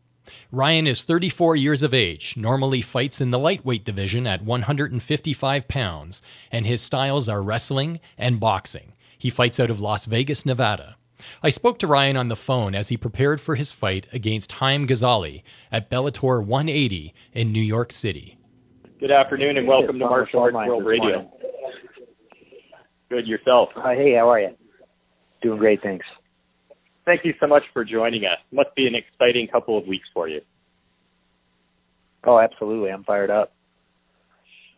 [0.54, 6.22] Ryan is 34 years of age, normally fights in the lightweight division at 155 pounds,
[6.50, 8.94] and his styles are wrestling and boxing.
[9.18, 10.96] He fights out of Las Vegas, Nevada.
[11.44, 14.88] I spoke to Ryan on the phone as he prepared for his fight against Haim
[14.88, 18.38] Gozali at Bellator 180 in New York City.
[18.98, 21.30] Good afternoon and welcome to Martial Arts World Radio.
[23.10, 23.70] Good yourself.
[23.76, 24.50] Uh, hey, how are you?
[25.41, 26.06] Doing great, thanks.
[27.06, 28.39] Thank you so much for joining us.
[28.52, 30.41] Must be an exciting couple of weeks for you.
[32.26, 32.89] Oh, absolutely.
[32.89, 33.54] I'm fired up.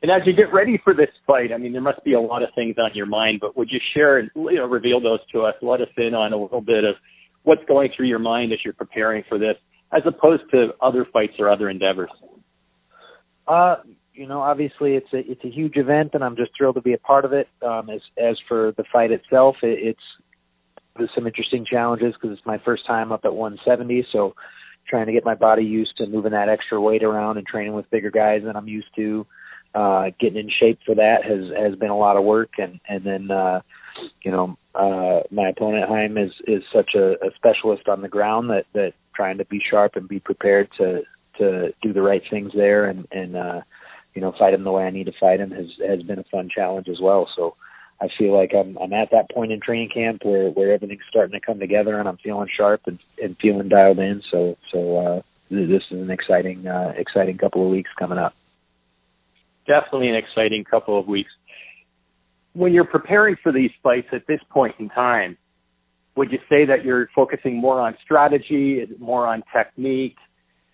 [0.02, 2.44] And as you get ready for this fight, I mean, there must be a lot
[2.44, 5.42] of things on your mind, but would you share and you know, reveal those to
[5.42, 5.56] us?
[5.62, 6.96] Let us in on a little bit of
[7.44, 9.56] what's going through your mind as you're preparing for this,
[9.92, 12.12] as opposed to other fights or other endeavors.
[13.48, 13.78] Uh,
[14.18, 16.94] you know, obviously it's a it's a huge event, and I'm just thrilled to be
[16.94, 17.48] a part of it.
[17.62, 20.02] Um, as as for the fight itself, it, it's
[20.98, 24.34] there's some interesting challenges because it's my first time up at 170, so
[24.90, 27.90] trying to get my body used to moving that extra weight around and training with
[27.92, 29.28] bigger guys than I'm used to.
[29.76, 33.04] Uh, getting in shape for that has has been a lot of work, and and
[33.04, 33.62] then uh,
[34.24, 38.50] you know uh, my opponent Haim is is such a, a specialist on the ground
[38.50, 41.04] that that trying to be sharp and be prepared to
[41.38, 43.62] to do the right things there and and uh,
[44.18, 46.24] you know fight him the way I need to fight him has has been a
[46.24, 47.30] fun challenge as well.
[47.36, 47.56] So
[48.02, 51.40] I feel like I'm I'm at that point in training camp where where everything's starting
[51.40, 54.24] to come together and I'm feeling sharp and and feeling dialed in.
[54.32, 58.34] So so uh, this is an exciting uh, exciting couple of weeks coming up.
[59.68, 61.30] Definitely an exciting couple of weeks.
[62.54, 65.38] When you're preparing for these fights at this point in time,
[66.16, 70.16] would you say that you're focusing more on strategy, more on technique,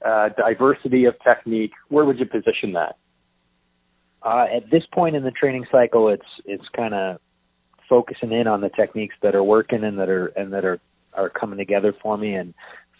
[0.05, 1.73] uh, diversity of technique?
[1.89, 2.95] Where would you position that?
[4.23, 7.19] Uh, at this point in the training cycle, it's it's kind of
[7.89, 10.79] focusing in on the techniques that are working and that are and that are
[11.13, 12.53] are coming together for me and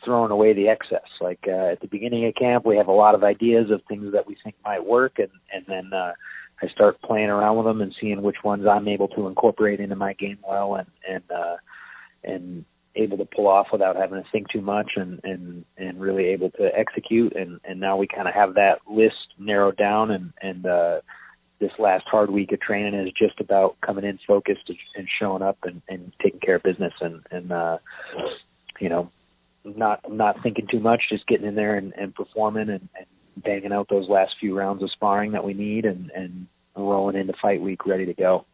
[0.03, 1.07] throwing away the excess.
[1.21, 4.11] Like uh, at the beginning of camp, we have a lot of ideas of things
[4.13, 6.13] that we think might work, and and then uh,
[6.61, 9.95] I start playing around with them and seeing which ones I'm able to incorporate into
[9.95, 11.55] my game well, and and uh,
[12.23, 16.25] and able to pull off without having to think too much and and and really
[16.25, 17.35] able to execute.
[17.35, 21.01] And and now we kind of have that list narrowed down and and uh
[21.59, 25.57] this last hard week of training is just about coming in focused and showing up
[25.63, 27.77] and and taking care of business and and uh
[28.79, 29.09] you know
[29.63, 33.05] not not thinking too much just getting in there and, and performing and, and
[33.37, 37.33] banging out those last few rounds of sparring that we need and and rolling into
[37.41, 38.45] fight week ready to go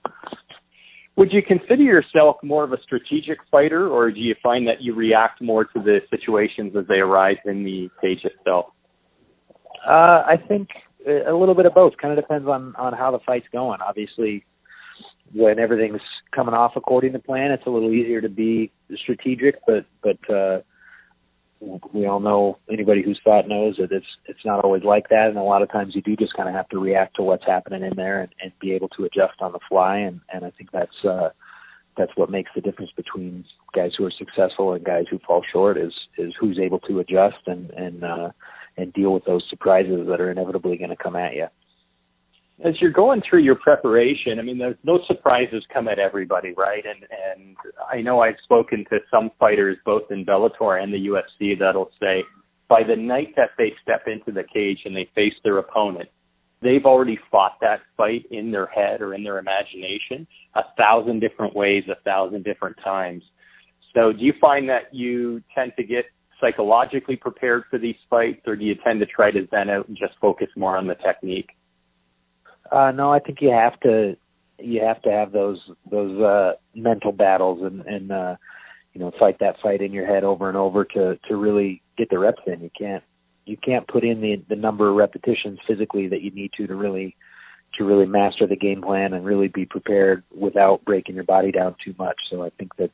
[1.20, 4.96] would you consider yourself more of a strategic fighter, or do you find that you
[4.96, 8.68] react more to the situations as they arise in the cage itself?
[9.86, 10.70] Uh, I think
[11.06, 11.94] a little bit of both.
[12.02, 13.80] Kind of depends on on how the fight's going.
[13.86, 14.46] Obviously,
[15.34, 16.02] when everything's
[16.34, 18.72] coming off according to plan, it's a little easier to be
[19.04, 19.56] strategic.
[19.68, 20.62] But but uh,
[21.62, 25.38] we all know anybody who's fought knows that it's it's not always like that and
[25.38, 27.84] a lot of times you do just kind of have to react to what's happening
[27.84, 30.72] in there and, and be able to adjust on the fly and and I think
[30.72, 31.30] that's uh
[31.98, 33.44] that's what makes the difference between
[33.76, 37.48] guys who are successful and guys who fall short is is who's able to adjust
[37.48, 38.30] and and uh
[38.78, 41.48] and deal with those surprises that are inevitably going to come at you
[42.66, 46.84] as you're going through your preparation, I mean, there's no surprises come at everybody, right?
[46.86, 47.56] And and
[47.92, 52.24] I know I've spoken to some fighters both in Bellator and the UFC that'll say
[52.68, 56.10] by the night that they step into the cage and they face their opponent,
[56.62, 61.56] they've already fought that fight in their head or in their imagination a thousand different
[61.56, 63.24] ways, a thousand different times.
[63.96, 66.06] So, do you find that you tend to get
[66.40, 69.98] psychologically prepared for these fights, or do you tend to try to zen out and
[69.98, 71.50] just focus more on the technique?
[72.72, 74.16] Uh, no, I think you have to
[74.58, 78.36] you have to have those those uh, mental battles and and uh,
[78.94, 82.10] you know fight that fight in your head over and over to to really get
[82.10, 82.62] the reps in.
[82.62, 83.04] You can't
[83.46, 86.76] you can't put in the the number of repetitions physically that you need to to
[86.76, 87.16] really
[87.78, 91.76] to really master the game plan and really be prepared without breaking your body down
[91.84, 92.18] too much.
[92.30, 92.92] So I think that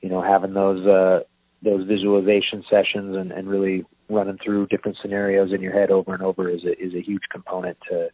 [0.00, 1.20] you know having those uh
[1.62, 6.22] those visualization sessions and, and really running through different scenarios in your head over and
[6.22, 8.08] over is a is a huge component to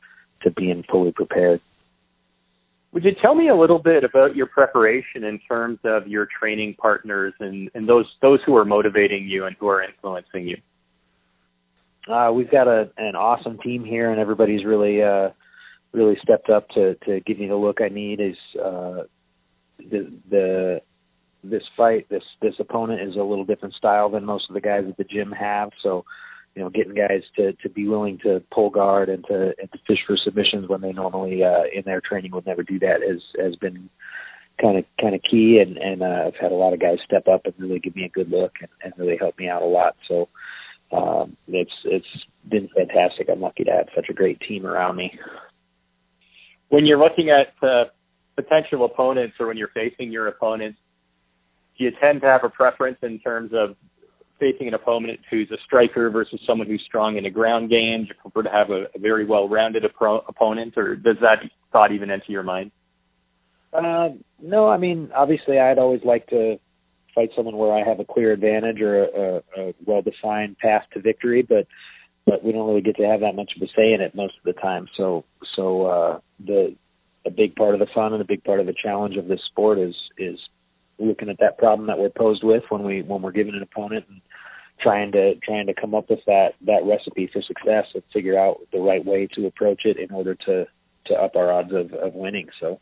[0.44, 1.60] to being fully prepared.
[2.92, 6.76] Would you tell me a little bit about your preparation in terms of your training
[6.78, 10.56] partners and, and those those who are motivating you and who are influencing you?
[12.12, 15.30] Uh, we've got a an awesome team here, and everybody's really uh,
[15.92, 18.20] really stepped up to to give me the look I need.
[18.20, 19.02] Is uh,
[19.78, 20.80] the the
[21.42, 24.84] this fight this this opponent is a little different style than most of the guys
[24.88, 26.04] at the gym have, so
[26.54, 29.78] you know, getting guys to to be willing to pull guard and to and to
[29.86, 33.20] fish for submissions when they normally uh, in their training would never do that has
[33.44, 33.88] has been
[34.60, 35.60] kind of kind of key.
[35.60, 38.04] And and uh, I've had a lot of guys step up and really give me
[38.04, 39.96] a good look and, and really help me out a lot.
[40.08, 40.28] So
[40.92, 42.06] um, it's it's
[42.48, 43.28] been fantastic.
[43.30, 45.12] I'm lucky to have such a great team around me.
[46.68, 47.84] When you're looking at uh,
[48.36, 50.78] potential opponents or when you're facing your opponents,
[51.76, 53.76] do you tend to have a preference in terms of
[54.40, 58.02] facing an opponent who's a striker versus someone who's strong in a ground game?
[58.02, 61.38] Do you prefer to have a, a very well-rounded appro- opponent, or does that
[61.72, 62.70] thought even enter your mind?
[63.72, 64.10] Uh,
[64.40, 66.58] no, I mean, obviously, I'd always like to
[67.14, 71.00] fight someone where I have a clear advantage or a, a, a well-defined path to
[71.00, 71.66] victory, but
[72.26, 74.34] but we don't really get to have that much of a say in it most
[74.38, 74.88] of the time.
[74.96, 75.24] So
[75.56, 76.74] so uh, the
[77.26, 79.40] a big part of the fun and a big part of the challenge of this
[79.50, 80.38] sport is is
[80.98, 84.04] looking at that problem that we're posed with when we when we're given an opponent
[84.08, 84.20] and
[84.80, 88.60] trying to trying to come up with that that recipe for success and figure out
[88.72, 90.66] the right way to approach it in order to
[91.06, 92.48] to up our odds of, of winning.
[92.60, 92.80] So,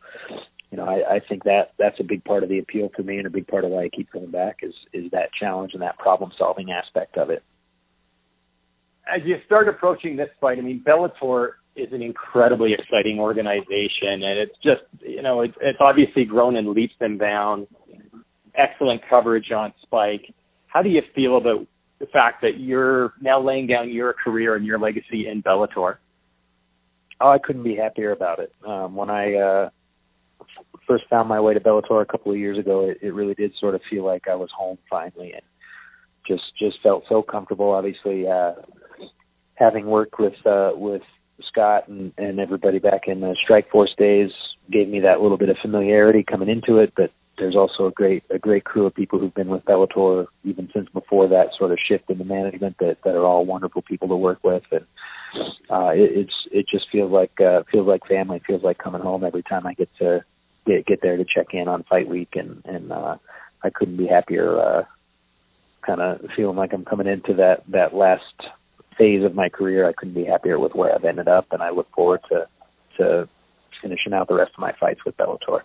[0.71, 3.19] you know, I, I think that that's a big part of the appeal for me
[3.19, 5.83] and a big part of why I keep coming back is is that challenge and
[5.83, 7.43] that problem solving aspect of it.
[9.13, 14.39] As you start approaching this fight, I mean, Bellator is an incredibly exciting organization, and
[14.39, 17.69] it's just you know it's, it's obviously grown in leaps and bounds.
[18.55, 20.35] Excellent coverage on Spike.
[20.67, 21.67] How do you feel about
[22.01, 25.97] the fact that you're now laying down your career and your legacy in Bellator?
[27.21, 28.53] Oh, I couldn't be happier about it.
[28.67, 29.71] Um, when I uh,
[30.87, 33.53] first found my way to Bellator a couple of years ago, it, it really did
[33.61, 35.43] sort of feel like I was home finally, and
[36.27, 37.71] just just felt so comfortable.
[37.71, 38.53] Obviously, uh,
[39.55, 41.03] having worked with uh, with
[41.49, 44.31] Scott and, and everybody back in the Strikeforce days
[44.71, 47.11] gave me that little bit of familiarity coming into it, but
[47.43, 50.89] there's also a great a great crew of people who've been with Bellator even since
[50.91, 54.17] before that sort of shift in the management that that are all wonderful people to
[54.17, 54.63] work with.
[54.71, 54.87] And
[55.69, 58.41] uh it, it's it just feels like uh feels like family.
[58.47, 60.25] Feels like coming home every time I get to
[60.67, 62.31] get get there to check in on fight week.
[62.35, 63.17] And and uh
[63.65, 64.85] I couldn't be happier uh
[65.85, 68.23] kind of feeling like I'm coming into that that last
[68.97, 69.89] phase of my career.
[69.89, 71.47] I couldn't be happier with where I've ended up.
[71.51, 72.47] And I look forward to
[72.99, 73.29] to
[73.83, 75.63] finishing out the rest of my fights with Bellator.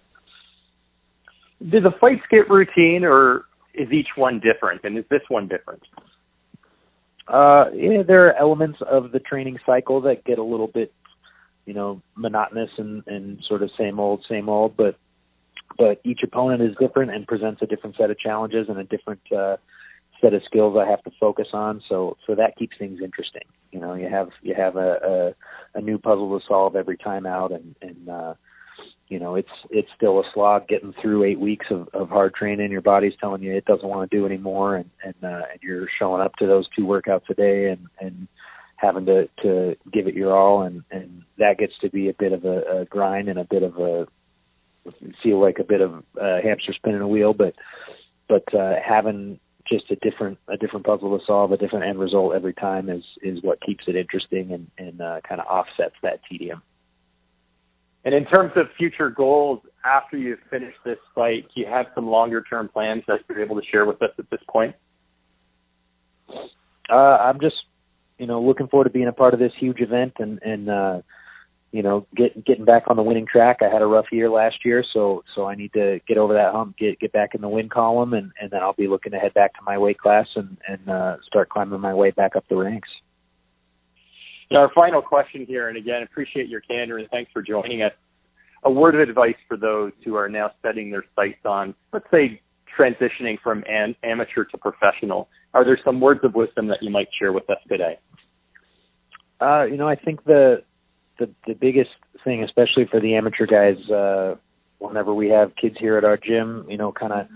[1.61, 4.81] Do the fights get routine, or is each one different?
[4.83, 5.83] And is this one different?
[7.27, 10.93] Uh, yeah, there are elements of the training cycle that get a little bit,
[11.65, 14.77] you know, monotonous and, and sort of same old, same old.
[14.77, 14.97] But
[15.77, 19.21] but each opponent is different and presents a different set of challenges and a different
[19.31, 19.57] uh,
[20.21, 21.81] set of skills I have to focus on.
[21.89, 23.43] So so that keeps things interesting.
[23.71, 25.33] You know, you have you have a
[25.75, 28.33] a, a new puzzle to solve every time out, and and uh,
[29.09, 32.71] you know it's it's still a slog getting through eight weeks of, of hard training.
[32.71, 35.87] Your body's telling you it doesn't want to do anymore and and uh and you're
[35.99, 38.27] showing up to those two workouts a day and and
[38.75, 40.63] having to to give it your all.
[40.63, 43.63] And and that gets to be a bit of a, a grind and a bit
[43.63, 44.07] of a
[45.23, 47.33] feel like a bit of a hamster spinning a wheel.
[47.33, 47.55] But
[48.27, 49.39] but uh having
[49.69, 53.03] just a different a different puzzle to solve a different end result every time is
[53.21, 56.61] is what keeps it interesting and and uh, kind of offsets that tedium
[58.07, 62.07] and in terms of future goals, after you finish this fight, do you have some
[62.07, 64.73] longer term plans that you're able to share with us at this point?
[66.89, 67.57] Uh, I'm just,
[68.17, 71.01] you know, looking forward to being a part of this huge event and and uh,
[71.73, 73.57] you know, get, getting back on the winning track.
[73.59, 76.53] I had a rough year last year, so so I need to get over that
[76.53, 79.19] hump, get get back in the win column, and and then I'll be looking to
[79.19, 82.45] head back to my weight class and and uh, start climbing my way back up
[82.47, 82.87] the ranks.
[84.51, 87.91] Our final question here, and again, appreciate your candor and thanks for joining us.
[88.63, 92.41] A word of advice for those who are now setting their sights on, let's say,
[92.77, 95.29] transitioning from an amateur to professional.
[95.53, 97.99] Are there some words of wisdom that you might share with us today?
[99.41, 100.63] Uh, you know, I think the
[101.19, 101.91] the the biggest
[102.23, 104.35] thing, especially for the amateur guys, uh,
[104.79, 107.27] whenever we have kids here at our gym, you know, kind of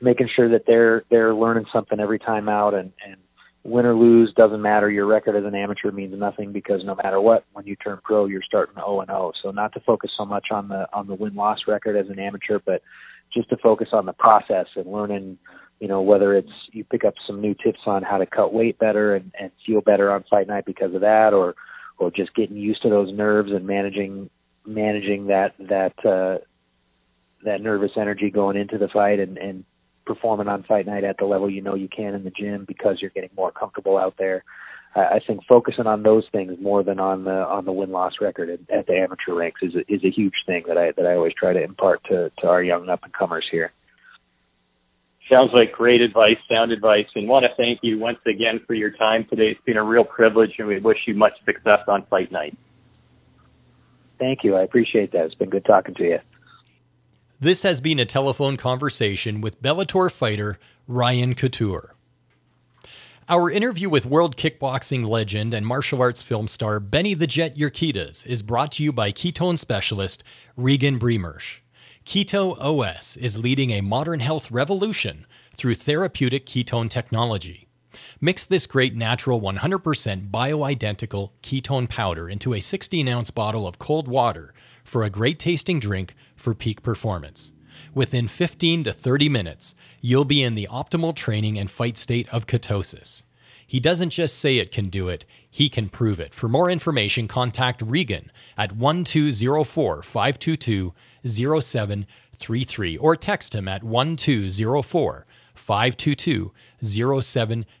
[0.00, 3.16] making sure that they're they're learning something every time out and and
[3.62, 4.90] win or lose doesn't matter.
[4.90, 8.26] Your record as an amateur means nothing because no matter what, when you turn pro,
[8.26, 9.32] you're starting 0 and 0.
[9.42, 12.18] So not to focus so much on the on the win loss record as an
[12.18, 12.82] amateur, but
[13.32, 15.38] just to focus on the process and learning.
[15.78, 18.78] You know whether it's you pick up some new tips on how to cut weight
[18.78, 21.54] better and, and feel better on fight night because of that, or
[21.98, 24.28] or just getting used to those nerves and managing
[24.66, 26.44] managing that that uh,
[27.44, 29.64] that nervous energy going into the fight and, and
[30.04, 32.98] performing on fight night at the level you know you can in the gym because
[33.00, 34.44] you're getting more comfortable out there.
[34.96, 38.50] I think focusing on those things more than on the on the win loss record
[38.50, 41.14] at, at the amateur ranks is a, is a huge thing that I that I
[41.14, 43.72] always try to impart to to our young up and comers here.
[45.30, 48.90] Sounds like great advice, sound advice, and want to thank you once again for your
[48.90, 49.50] time today.
[49.52, 52.58] It's been a real privilege, and we wish you much success on fight night.
[54.18, 54.56] Thank you.
[54.56, 55.26] I appreciate that.
[55.26, 56.18] It's been good talking to you.
[57.42, 61.94] This has been a telephone conversation with Bellator fighter Ryan Couture.
[63.30, 68.26] Our interview with world kickboxing legend and martial arts film star Benny the Jet Urquidez
[68.26, 70.22] is brought to you by ketone specialist
[70.54, 71.60] Regan Bremersh.
[72.04, 75.24] Keto OS is leading a modern health revolution
[75.56, 77.68] through therapeutic ketone technology.
[78.20, 84.08] Mix this great natural 100% bioidentical ketone powder into a 16 ounce bottle of cold
[84.08, 84.52] water
[84.90, 87.52] for a great tasting drink for peak performance.
[87.94, 92.48] Within 15 to 30 minutes, you'll be in the optimal training and fight state of
[92.48, 93.22] ketosis.
[93.64, 96.34] He doesn't just say it can do it, he can prove it.
[96.34, 100.92] For more information, contact Regan at 1204 522
[101.24, 107.79] 0733 or text him at 1204 522 0733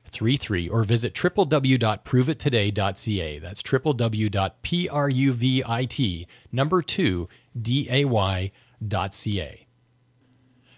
[0.70, 3.38] or visit www.pruvit.today.ca.
[3.38, 7.28] That's www.pruvit number 2
[7.60, 9.66] day.ca.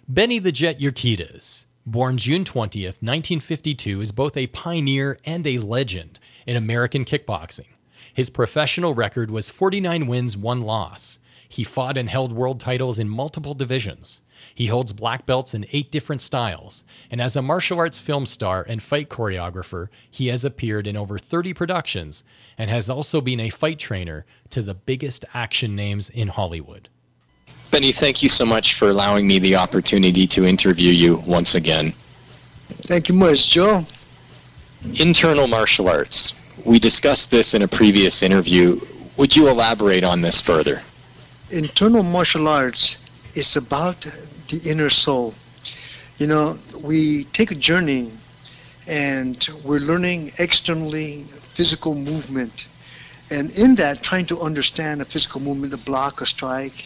[0.09, 6.18] Benny the Jet Urquidez, born June 20th, 1952, is both a pioneer and a legend
[6.47, 7.68] in American kickboxing.
[8.12, 11.18] His professional record was 49 wins, 1 loss.
[11.49, 14.22] He fought and held world titles in multiple divisions.
[14.55, 18.64] He holds black belts in eight different styles, and as a martial arts film star
[18.68, 22.24] and fight choreographer, he has appeared in over 30 productions
[22.59, 26.88] and has also been a fight trainer to the biggest action names in Hollywood.
[27.70, 31.94] Benny, thank you so much for allowing me the opportunity to interview you once again.
[32.86, 33.86] Thank you much, Joe.
[34.94, 36.38] Internal martial arts.
[36.66, 38.78] We discussed this in a previous interview.
[39.16, 40.82] Would you elaborate on this further?
[41.50, 42.96] Internal martial arts
[43.34, 44.07] is about
[44.53, 45.34] the inner soul.
[46.18, 48.12] You know, we take a journey
[48.86, 51.24] and we're learning externally
[51.57, 52.66] physical movement.
[53.30, 56.84] And in that, trying to understand a physical movement, a block, a strike,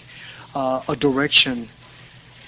[0.54, 1.68] uh, a direction.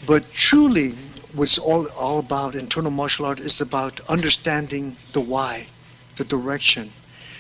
[0.06, 0.92] But truly,
[1.34, 5.66] what's all, all about internal martial art is about understanding the why,
[6.16, 6.92] the direction.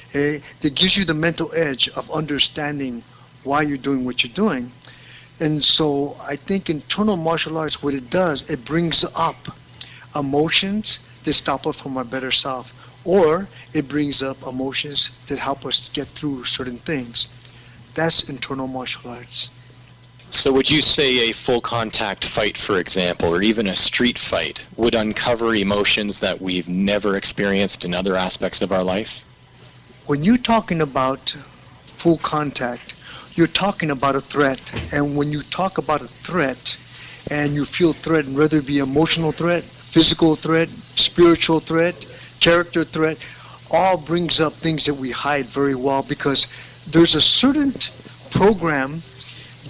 [0.08, 0.42] Okay?
[0.62, 3.04] That gives you the mental edge of understanding
[3.44, 4.72] why you're doing what you're doing.
[5.40, 9.36] And so I think internal martial arts, what it does, it brings up
[10.14, 12.72] emotions that stop us from our better self,
[13.04, 17.28] or it brings up emotions that help us get through certain things.
[17.94, 19.48] That's internal martial arts.
[20.30, 24.60] So would you say a full contact fight, for example, or even a street fight,
[24.76, 29.08] would uncover emotions that we've never experienced in other aspects of our life?
[30.06, 31.34] When you're talking about
[31.96, 32.92] full contact,
[33.38, 34.60] you're talking about a threat.
[34.92, 36.76] And when you talk about a threat
[37.30, 39.62] and you feel threatened, whether it be emotional threat,
[39.92, 41.94] physical threat, spiritual threat,
[42.40, 43.16] character threat,
[43.70, 46.48] all brings up things that we hide very well because
[46.88, 47.72] there's a certain
[48.32, 49.04] program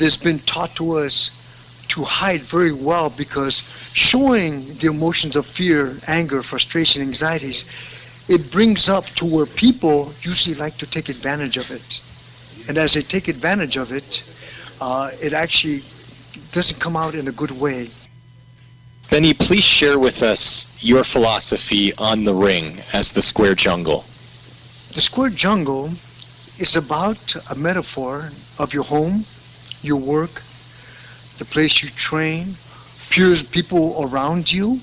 [0.01, 1.31] that's been taught to us
[1.89, 3.63] to hide very well because
[3.93, 7.67] showing the emotions of fear, anger, frustration, anxieties,
[8.29, 12.01] it brings up to where people usually like to take advantage of it.
[12.69, 14.23] And as they take advantage of it,
[14.81, 15.83] uh, it actually
[16.53, 17.91] doesn't come out in a good way.
[19.11, 24.05] Benny, please share with us your philosophy on the ring as the square jungle.
[24.95, 25.93] The square jungle
[26.59, 29.25] is about a metaphor of your home,
[29.81, 30.43] your work,
[31.39, 32.59] the place you train,
[33.09, 34.81] peers, people around you.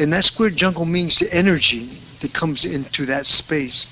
[0.00, 3.86] And that square jungle means the energy that comes into that space.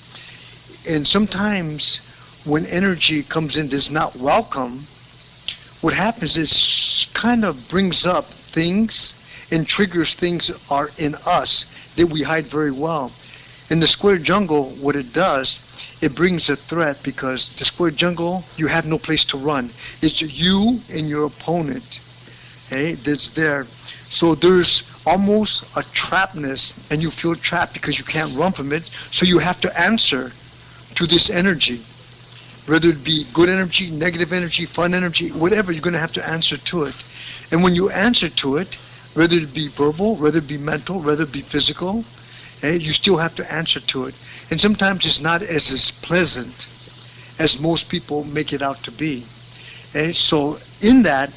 [0.84, 2.00] And sometimes
[2.44, 4.86] when energy comes in that's not welcome,
[5.80, 9.14] what happens is kind of brings up things
[9.50, 11.64] and triggers things that are in us
[11.96, 13.12] that we hide very well.
[13.70, 15.58] In the square jungle, what it does,
[16.00, 19.70] it brings a threat because the square jungle, you have no place to run.
[20.02, 21.98] It's you and your opponent,
[22.66, 23.66] okay, that's there.
[24.10, 28.88] So there's almost a trapness, and you feel trapped because you can't run from it.
[29.12, 30.32] So you have to answer
[30.94, 31.84] to this energy
[32.66, 36.26] whether it be good energy, negative energy, fun energy, whatever, you're going to have to
[36.26, 36.94] answer to it.
[37.50, 38.76] And when you answer to it,
[39.14, 42.04] whether it be verbal, whether it be mental, whether it be physical,
[42.62, 44.14] eh, you still have to answer to it.
[44.50, 46.66] And sometimes it's not as, as pleasant
[47.38, 49.26] as most people make it out to be.
[49.94, 50.12] Eh?
[50.12, 51.32] So in that,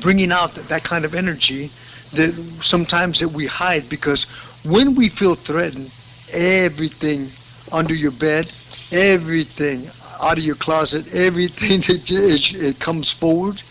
[0.00, 1.70] bringing out that, that kind of energy
[2.12, 4.26] that sometimes that we hide because
[4.64, 5.90] when we feel threatened,
[6.30, 7.30] everything
[7.72, 8.52] under your bed,
[8.90, 9.90] everything
[10.20, 13.62] out of your closet everything that it, it comes forward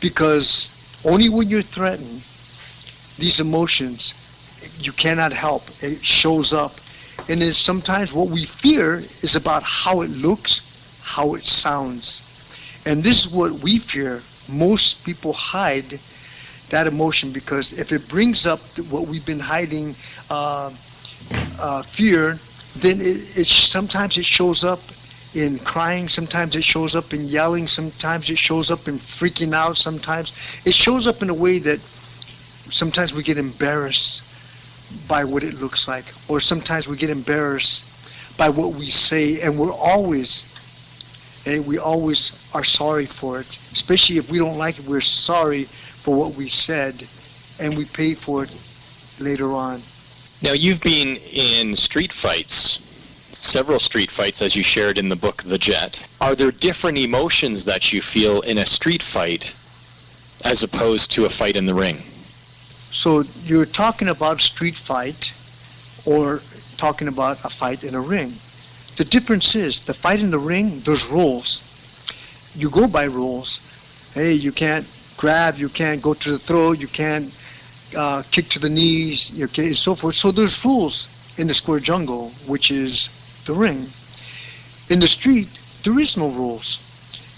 [0.00, 0.70] because
[1.04, 2.22] only when you're threatened
[3.18, 4.14] these emotions
[4.78, 5.62] you cannot help.
[5.82, 6.74] It shows up.
[7.28, 10.60] And then sometimes what we fear is about how it looks
[11.02, 12.20] how it sounds.
[12.84, 14.22] And this is what we fear.
[14.48, 16.00] Most people hide
[16.70, 18.60] that emotion because if it brings up
[18.90, 19.94] what we've been hiding
[20.28, 20.72] uh,
[21.58, 22.38] uh, fear
[22.74, 24.80] then it, it sometimes it shows up
[25.36, 29.76] in crying, sometimes it shows up in yelling, sometimes it shows up in freaking out,
[29.76, 30.32] sometimes
[30.64, 31.78] it shows up in a way that
[32.70, 34.22] sometimes we get embarrassed
[35.06, 37.84] by what it looks like, or sometimes we get embarrassed
[38.38, 40.46] by what we say, and we're always,
[41.44, 45.68] and we always are sorry for it, especially if we don't like it, we're sorry
[46.02, 47.06] for what we said,
[47.58, 48.56] and we pay for it
[49.18, 49.82] later on.
[50.40, 52.78] Now, you've been in street fights
[53.40, 56.06] several street fights, as you shared in the book The Jet.
[56.20, 59.54] Are there different emotions that you feel in a street fight
[60.44, 62.02] as opposed to a fight in the ring?
[62.92, 65.32] So you're talking about street fight
[66.04, 66.40] or
[66.76, 68.36] talking about a fight in a ring.
[68.96, 71.62] The difference is the fight in the ring, there's rules.
[72.54, 73.60] You go by rules.
[74.14, 74.86] Hey, you can't
[75.18, 77.32] grab, you can't go to the throat, you can't
[77.94, 80.16] uh, kick to the knees, okay, and so forth.
[80.16, 81.06] So there's rules
[81.36, 83.10] in the square jungle, which is
[83.46, 83.90] the ring.
[84.88, 85.48] In the street,
[85.84, 86.78] there is no rules.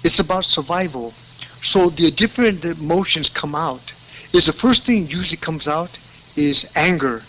[0.04, 1.14] It's about survival.
[1.62, 3.92] So the different emotions come out.
[4.32, 5.90] Is the first thing usually comes out
[6.36, 7.22] is anger,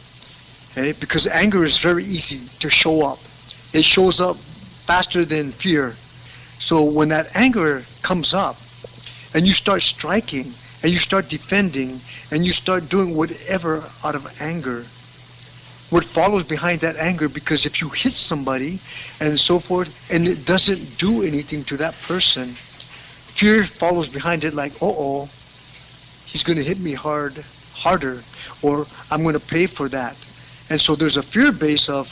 [0.71, 0.91] okay?
[0.91, 3.19] Because anger is very easy to show up.
[3.73, 4.37] It shows up
[4.85, 5.95] faster than fear.
[6.59, 8.57] So when that anger comes up,
[9.33, 10.53] and you start striking,
[10.83, 12.01] and you start defending,
[12.31, 14.85] and you start doing whatever out of anger,
[15.89, 18.79] what follows behind that anger because if you hit somebody
[19.19, 22.45] and so forth and it doesn't do anything to that person
[23.39, 25.29] fear follows behind it like oh
[26.25, 28.23] he's going to hit me hard harder
[28.61, 30.15] or i'm going to pay for that.
[30.69, 32.07] And so there's a fear base of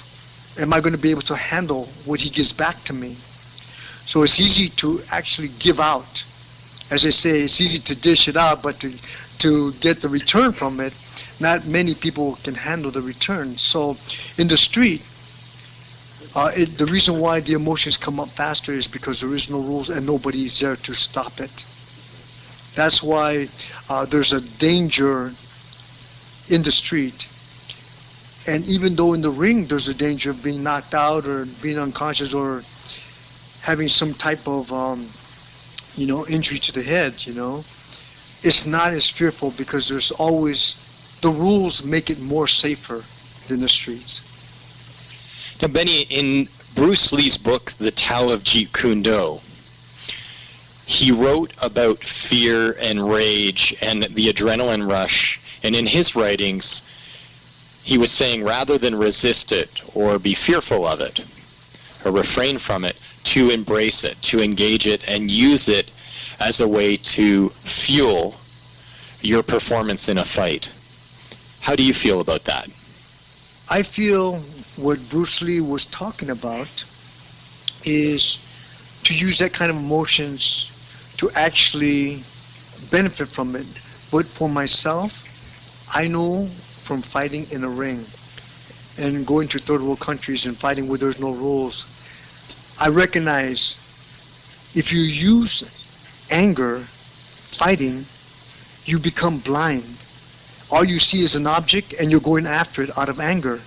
[0.58, 3.18] am i going to be able to handle what he gives back to me?
[4.06, 6.24] So it's easy to actually give out.
[6.90, 8.98] As they say it's easy to dish it out but to
[9.40, 10.94] to get the return from it
[11.40, 13.58] not many people can handle the return.
[13.58, 13.98] So
[14.38, 15.02] in the street,
[16.36, 19.60] uh, it, the reason why the emotions come up faster is because there is no
[19.60, 21.52] rules and nobody is there to stop it.
[22.76, 23.50] That's why
[23.90, 25.34] uh, there's a danger
[26.48, 27.26] in the street.
[28.46, 31.80] And even though in the ring there's a danger of being knocked out or being
[31.80, 32.64] unconscious or
[33.62, 35.10] having some type of, um,
[35.96, 37.66] you know, injury to the head, you know,
[38.44, 40.76] it's not as fearful because there's always
[41.22, 43.04] the rules make it more safer
[43.48, 44.22] than the streets.
[45.62, 49.40] Now, Benny, in Bruce Lee's book, The Tao of Jeet Kune Do,
[50.86, 55.40] he wrote about fear and rage and the adrenaline rush.
[55.64, 56.84] And in his writings,
[57.84, 61.22] he was saying rather than resist it or be fearful of it
[62.06, 65.92] or refrain from it, to embrace it, to engage it, and use it
[66.40, 67.52] as a way to
[67.86, 68.36] fuel
[69.22, 70.72] your performance in a fight.
[71.60, 72.70] How do you feel about that?
[73.70, 74.42] I feel
[74.78, 76.86] what Bruce Lee was talking about
[77.84, 78.38] is
[79.04, 80.70] to use that kind of emotions
[81.18, 82.24] to actually
[82.90, 83.68] benefit from it.
[84.12, 85.12] But for myself,
[85.90, 86.50] I know
[86.86, 88.06] from fighting in a ring
[88.98, 91.86] and going to third world countries and fighting where there's no rules,
[92.78, 93.76] I recognize
[94.74, 95.64] if you use
[96.30, 96.88] anger
[97.58, 98.06] fighting,
[98.86, 99.98] you become blind
[100.70, 103.62] all you see is an object and you're going after it out of anger.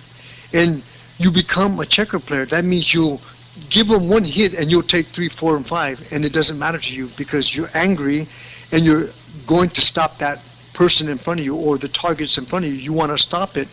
[0.53, 0.83] And
[1.17, 2.45] you become a checker player.
[2.45, 3.21] That means you'll
[3.69, 6.79] give them one hit and you'll take three, four, and five, and it doesn't matter
[6.79, 8.27] to you because you're angry
[8.71, 9.09] and you're
[9.47, 10.39] going to stop that
[10.73, 12.77] person in front of you or the targets in front of you.
[12.77, 13.67] You want to stop it.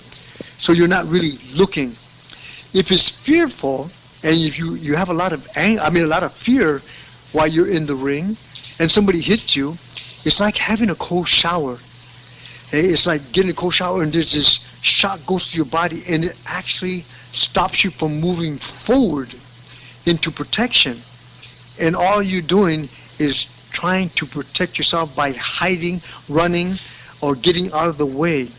[0.59, 1.97] So you're not really looking.
[2.75, 3.91] If it's fearful
[4.23, 6.83] and if you, you have a lot of anger, I mean a lot of fear
[7.33, 8.37] while you're in the ring
[8.79, 9.79] and somebody hits you,
[10.25, 11.79] it's like having a cold shower.
[12.71, 16.25] It's like getting a cold shower and there's this shock goes to your body and
[16.25, 19.35] it actually stops you from moving forward
[20.07, 21.03] into protection.
[21.79, 22.89] And all you're doing
[23.19, 26.79] is trying to protect yourself by hiding, running,
[27.21, 28.51] or getting out of the way.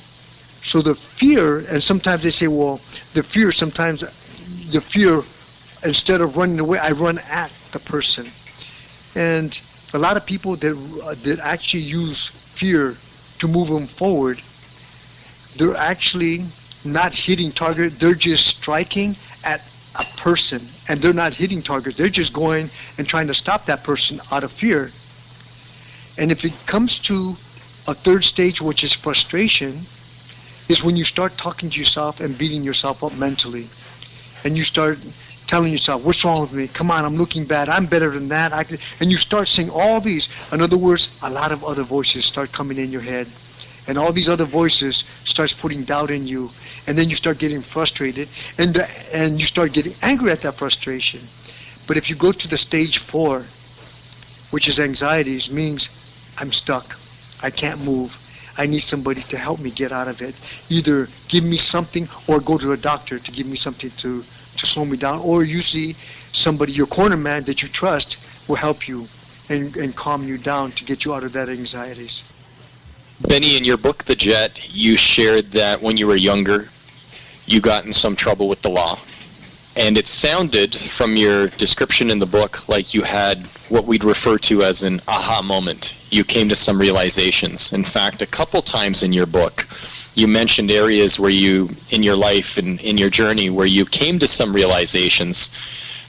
[0.64, 2.82] So the fear, and sometimes they say, well,
[3.14, 4.04] the fear, sometimes
[4.72, 5.24] the fear,
[5.84, 8.28] instead of running away, I run at the person.
[9.16, 9.58] And
[9.94, 12.98] a lot of people that, uh, that actually use fear
[13.40, 14.42] to move them forward,
[15.58, 16.46] they're actually
[16.84, 18.00] not hitting target.
[18.00, 19.62] They're just striking at
[19.96, 21.98] a person, and they're not hitting target.
[21.98, 24.92] They're just going and trying to stop that person out of fear.
[26.18, 27.36] And if it comes to
[27.88, 29.86] a third stage, which is frustration,
[30.68, 33.70] is when you start talking to yourself and beating yourself up mentally,
[34.44, 35.00] and you start
[35.50, 36.68] telling yourself, "What's wrong with me?
[36.68, 37.68] Come on, I'm looking bad.
[37.70, 38.64] I'm better than that." I
[39.00, 40.30] and you start seeing all these.
[40.52, 43.28] In other words, a lot of other voices start coming in your head,
[43.88, 46.52] and all these other voices starts putting doubt in you,
[46.86, 48.30] and then you start getting frustrated,
[48.60, 51.22] and the, and you start getting angry at that frustration.
[51.88, 53.46] But if you go to the stage four,
[54.52, 55.90] which is anxieties, means
[56.38, 56.96] I'm stuck.
[57.42, 58.12] I can't move.
[58.58, 60.36] I need somebody to help me get out of it.
[60.68, 64.24] Either give me something or go to a doctor to give me something to
[64.60, 65.96] to slow me down, or usually
[66.32, 69.08] somebody, your corner man that you trust, will help you
[69.50, 72.24] and, and calm you down to get you out of that anxieties.
[73.28, 76.70] Benny, in your book, The Jet, you shared that when you were younger,
[77.46, 78.98] you got in some trouble with the law.
[79.76, 84.38] And it sounded from your description in the book like you had what we'd refer
[84.40, 85.94] to as an aha moment.
[86.10, 87.72] You came to some realizations.
[87.72, 89.68] In fact, a couple times in your book,
[90.20, 94.20] you mentioned areas where you, in your life and in your journey, where you came
[94.20, 95.50] to some realizations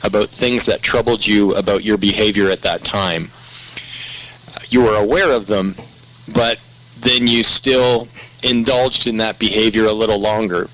[0.02, 3.30] about things that troubled you about your behavior at that time.
[4.68, 5.76] You were aware of them,
[6.28, 6.58] but
[7.04, 8.08] then you still
[8.42, 10.68] indulged in that behavior a little longer.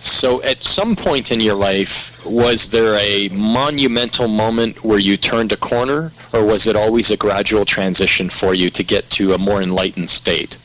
[0.00, 1.90] So at some point in your life,
[2.24, 7.16] was there a monumental moment where you turned a corner, or was it always a
[7.16, 10.58] gradual transition for you to get to a more enlightened state?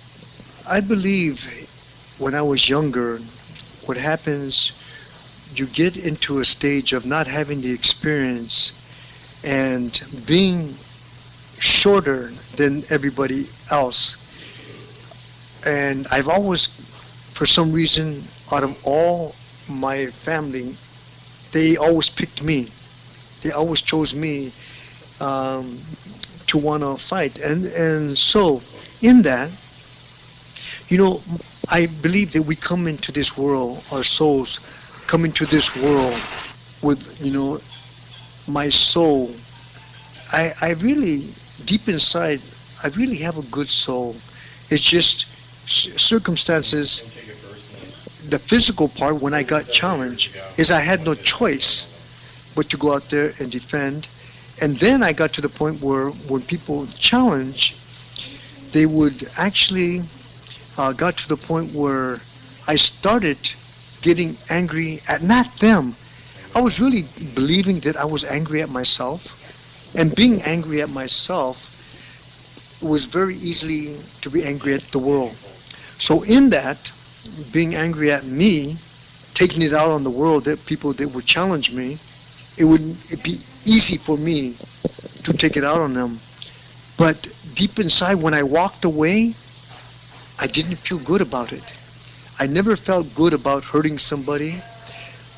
[0.65, 1.39] I believe
[2.21, 3.19] when I was younger,
[3.87, 4.71] what happens,
[5.55, 8.71] you get into a stage of not having the experience
[9.43, 10.75] and being
[11.57, 14.17] shorter than everybody else.
[15.65, 16.69] And I've always,
[17.33, 19.33] for some reason, out of all
[19.67, 20.77] my family,
[21.53, 22.71] they always picked me.
[23.41, 24.53] They always chose me
[25.19, 25.79] um,
[26.47, 27.39] to want to fight.
[27.39, 28.61] And, and so,
[29.01, 29.49] in that,
[30.87, 31.23] you know,
[31.71, 34.59] I believe that we come into this world, our souls
[35.07, 36.21] come into this world
[36.81, 37.61] with, you know,
[38.45, 39.33] my soul.
[40.33, 41.33] I, I really,
[41.65, 42.41] deep inside,
[42.83, 44.17] I really have a good soul.
[44.69, 45.25] It's just
[45.65, 47.01] circumstances.
[48.27, 51.87] The physical part, when I got challenged, is I had no choice
[52.53, 54.09] but to go out there and defend.
[54.59, 57.77] And then I got to the point where when people challenge,
[58.73, 60.03] they would actually
[60.81, 62.19] uh, got to the point where
[62.67, 63.37] I started
[64.01, 65.95] getting angry at not them.
[66.55, 69.21] I was really believing that I was angry at myself.
[69.93, 71.57] And being angry at myself
[72.81, 75.35] was very easily to be angry at the world.
[75.99, 76.91] So in that,
[77.51, 78.79] being angry at me,
[79.35, 81.99] taking it out on the world, that people that would challenge me,
[82.57, 84.57] it would be easy for me
[85.25, 86.19] to take it out on them.
[86.97, 89.35] But deep inside, when I walked away,
[90.41, 91.63] I didn't feel good about it.
[92.39, 94.61] I never felt good about hurting somebody,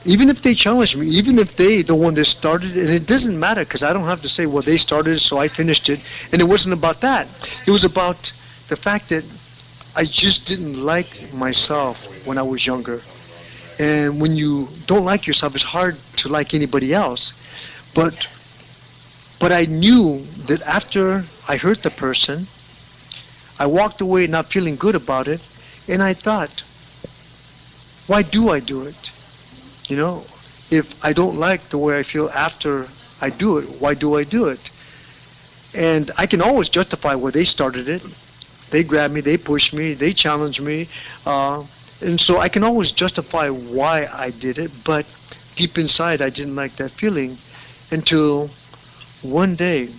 [0.06, 2.86] even if they challenged me, even if they the one that started it.
[2.86, 5.38] And it doesn't matter because I don't have to say, well, they started it, so
[5.38, 6.00] I finished it.
[6.32, 7.28] And it wasn't about that.
[7.68, 8.32] It was about
[8.70, 9.26] the fact that
[9.94, 13.02] I just didn't like myself when I was younger.
[13.80, 17.34] And when you don't like yourself, it's hard to like anybody else.
[17.94, 18.16] But
[19.40, 22.48] but I knew that after I hurt the person,
[23.60, 25.42] I walked away not feeling good about it,
[25.88, 26.64] and I thought,
[28.08, 29.12] why do I do it?
[29.88, 30.26] You know,
[30.70, 32.88] if I don't like the way I feel after
[33.22, 34.70] I do it, why do I do it?
[35.74, 38.04] And I can always justify where they started it.
[38.70, 40.90] They grabbed me, they pushed me, they challenged me.
[41.26, 41.64] Uh,
[42.02, 45.06] and so I can always justify why I did it, but
[45.56, 47.38] deep inside I didn't like that feeling
[47.92, 48.50] until
[49.22, 49.90] one day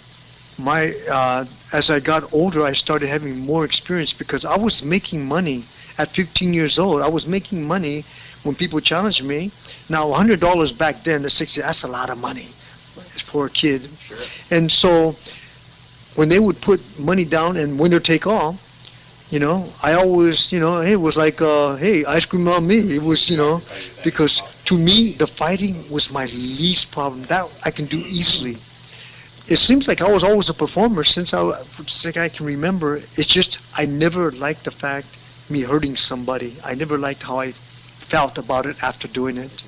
[0.58, 5.26] my uh, as I got older, I started having more experience because I was making
[5.26, 5.64] money
[5.98, 7.02] at 15 years old.
[7.02, 8.04] I was making money
[8.44, 9.50] when people challenged me.
[9.88, 12.48] Now, $100 back then, the 60, that's a lot of money
[13.30, 13.88] for a kid.
[14.06, 14.18] Sure.
[14.50, 15.16] And so
[16.14, 18.58] when they would put money down and winner take all,
[19.30, 22.66] you know, I always, you know, hey, it was like, uh, hey, ice cream on
[22.66, 22.76] me.
[22.94, 23.62] It was, you know,
[24.04, 27.24] because to me, the fighting was my least problem.
[27.24, 28.58] That I can do easily
[29.46, 33.02] it seems like I was always a performer since I since I can remember.
[33.16, 35.06] It's just I never liked the fact
[35.50, 36.56] me hurting somebody.
[36.64, 37.52] I never liked how I
[38.08, 39.62] felt about it after doing it.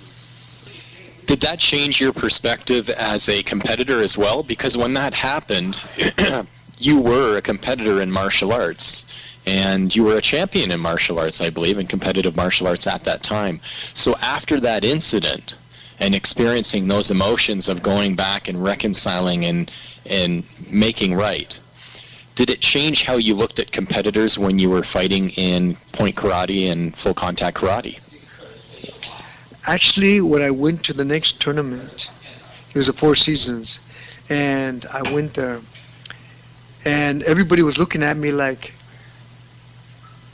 [1.26, 4.42] Did that change your perspective as a competitor as well?
[4.42, 5.76] Because when that happened,
[6.78, 9.04] you were a competitor in martial arts.
[9.44, 13.04] And you were a champion in martial arts, I believe, in competitive martial arts at
[13.04, 13.60] that time.
[13.94, 15.54] So after that incident,
[15.98, 19.70] and experiencing those emotions of going back and reconciling and
[20.04, 21.58] and making right.
[22.36, 26.70] Did it change how you looked at competitors when you were fighting in point karate
[26.70, 27.98] and full contact karate?
[29.66, 32.08] Actually, when I went to the next tournament,
[32.72, 33.80] it was the Four Seasons,
[34.28, 35.60] and I went there,
[36.84, 38.74] and everybody was looking at me like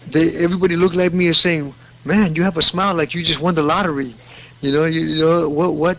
[0.08, 0.36] they.
[0.36, 1.72] Everybody looked at me and saying,
[2.04, 4.14] "Man, you have a smile like you just won the lottery."
[4.62, 5.98] You know, you, you know what what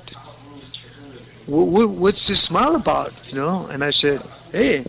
[1.47, 3.11] what what's this smile about?
[3.27, 4.21] You know, and I said,
[4.53, 4.85] hey,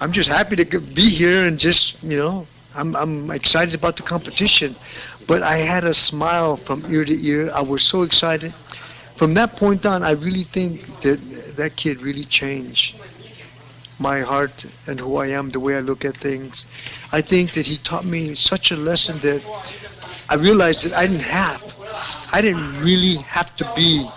[0.00, 4.04] I'm just happy to be here and just you know, I'm I'm excited about the
[4.04, 4.74] competition.
[5.26, 7.50] But I had a smile from ear to ear.
[7.52, 8.54] I was so excited.
[9.16, 12.96] From that point on, I really think that that kid really changed
[13.98, 16.64] my heart and who I am, the way I look at things.
[17.12, 19.44] I think that he taught me such a lesson that
[20.30, 21.73] I realized that I didn't have.
[22.34, 24.10] I didn't really have to be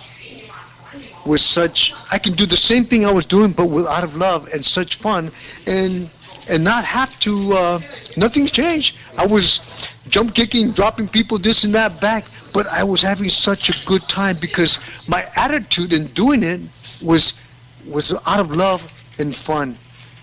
[1.23, 1.93] with such.
[2.11, 4.65] I can do the same thing I was doing, but with out of love and
[4.65, 5.31] such fun.
[5.67, 6.09] And
[6.49, 7.53] and not have to.
[7.53, 7.79] Uh,
[8.15, 8.95] nothing's changed.
[9.19, 9.61] I was
[10.09, 14.01] jump kicking, dropping people, this and that back, but I was having such a good
[14.09, 16.61] time because my attitude in doing it
[17.03, 17.39] was
[17.85, 18.81] was out of love
[19.19, 19.77] and fun.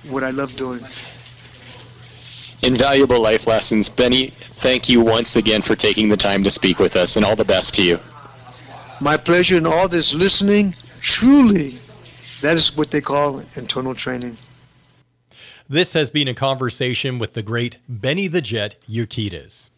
[0.09, 0.85] What I love doing.
[2.65, 4.33] Invaluable life lessons, Benny.
[4.63, 7.45] Thank you once again for taking the time to speak with us, and all the
[7.45, 8.01] best to you.
[9.01, 10.75] My pleasure, in all this listening.
[11.03, 11.79] Truly,
[12.41, 14.39] that is what they call internal training.
[15.69, 19.69] This has been a conversation with the great Benny the Jet Urquidez.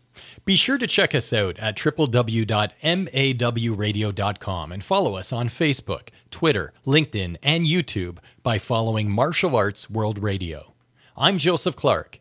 [0.45, 7.37] Be sure to check us out at www.mawradio.com and follow us on Facebook, Twitter, LinkedIn,
[7.43, 10.72] and YouTube by following Martial Arts World Radio.
[11.16, 12.20] I'm Joseph Clark.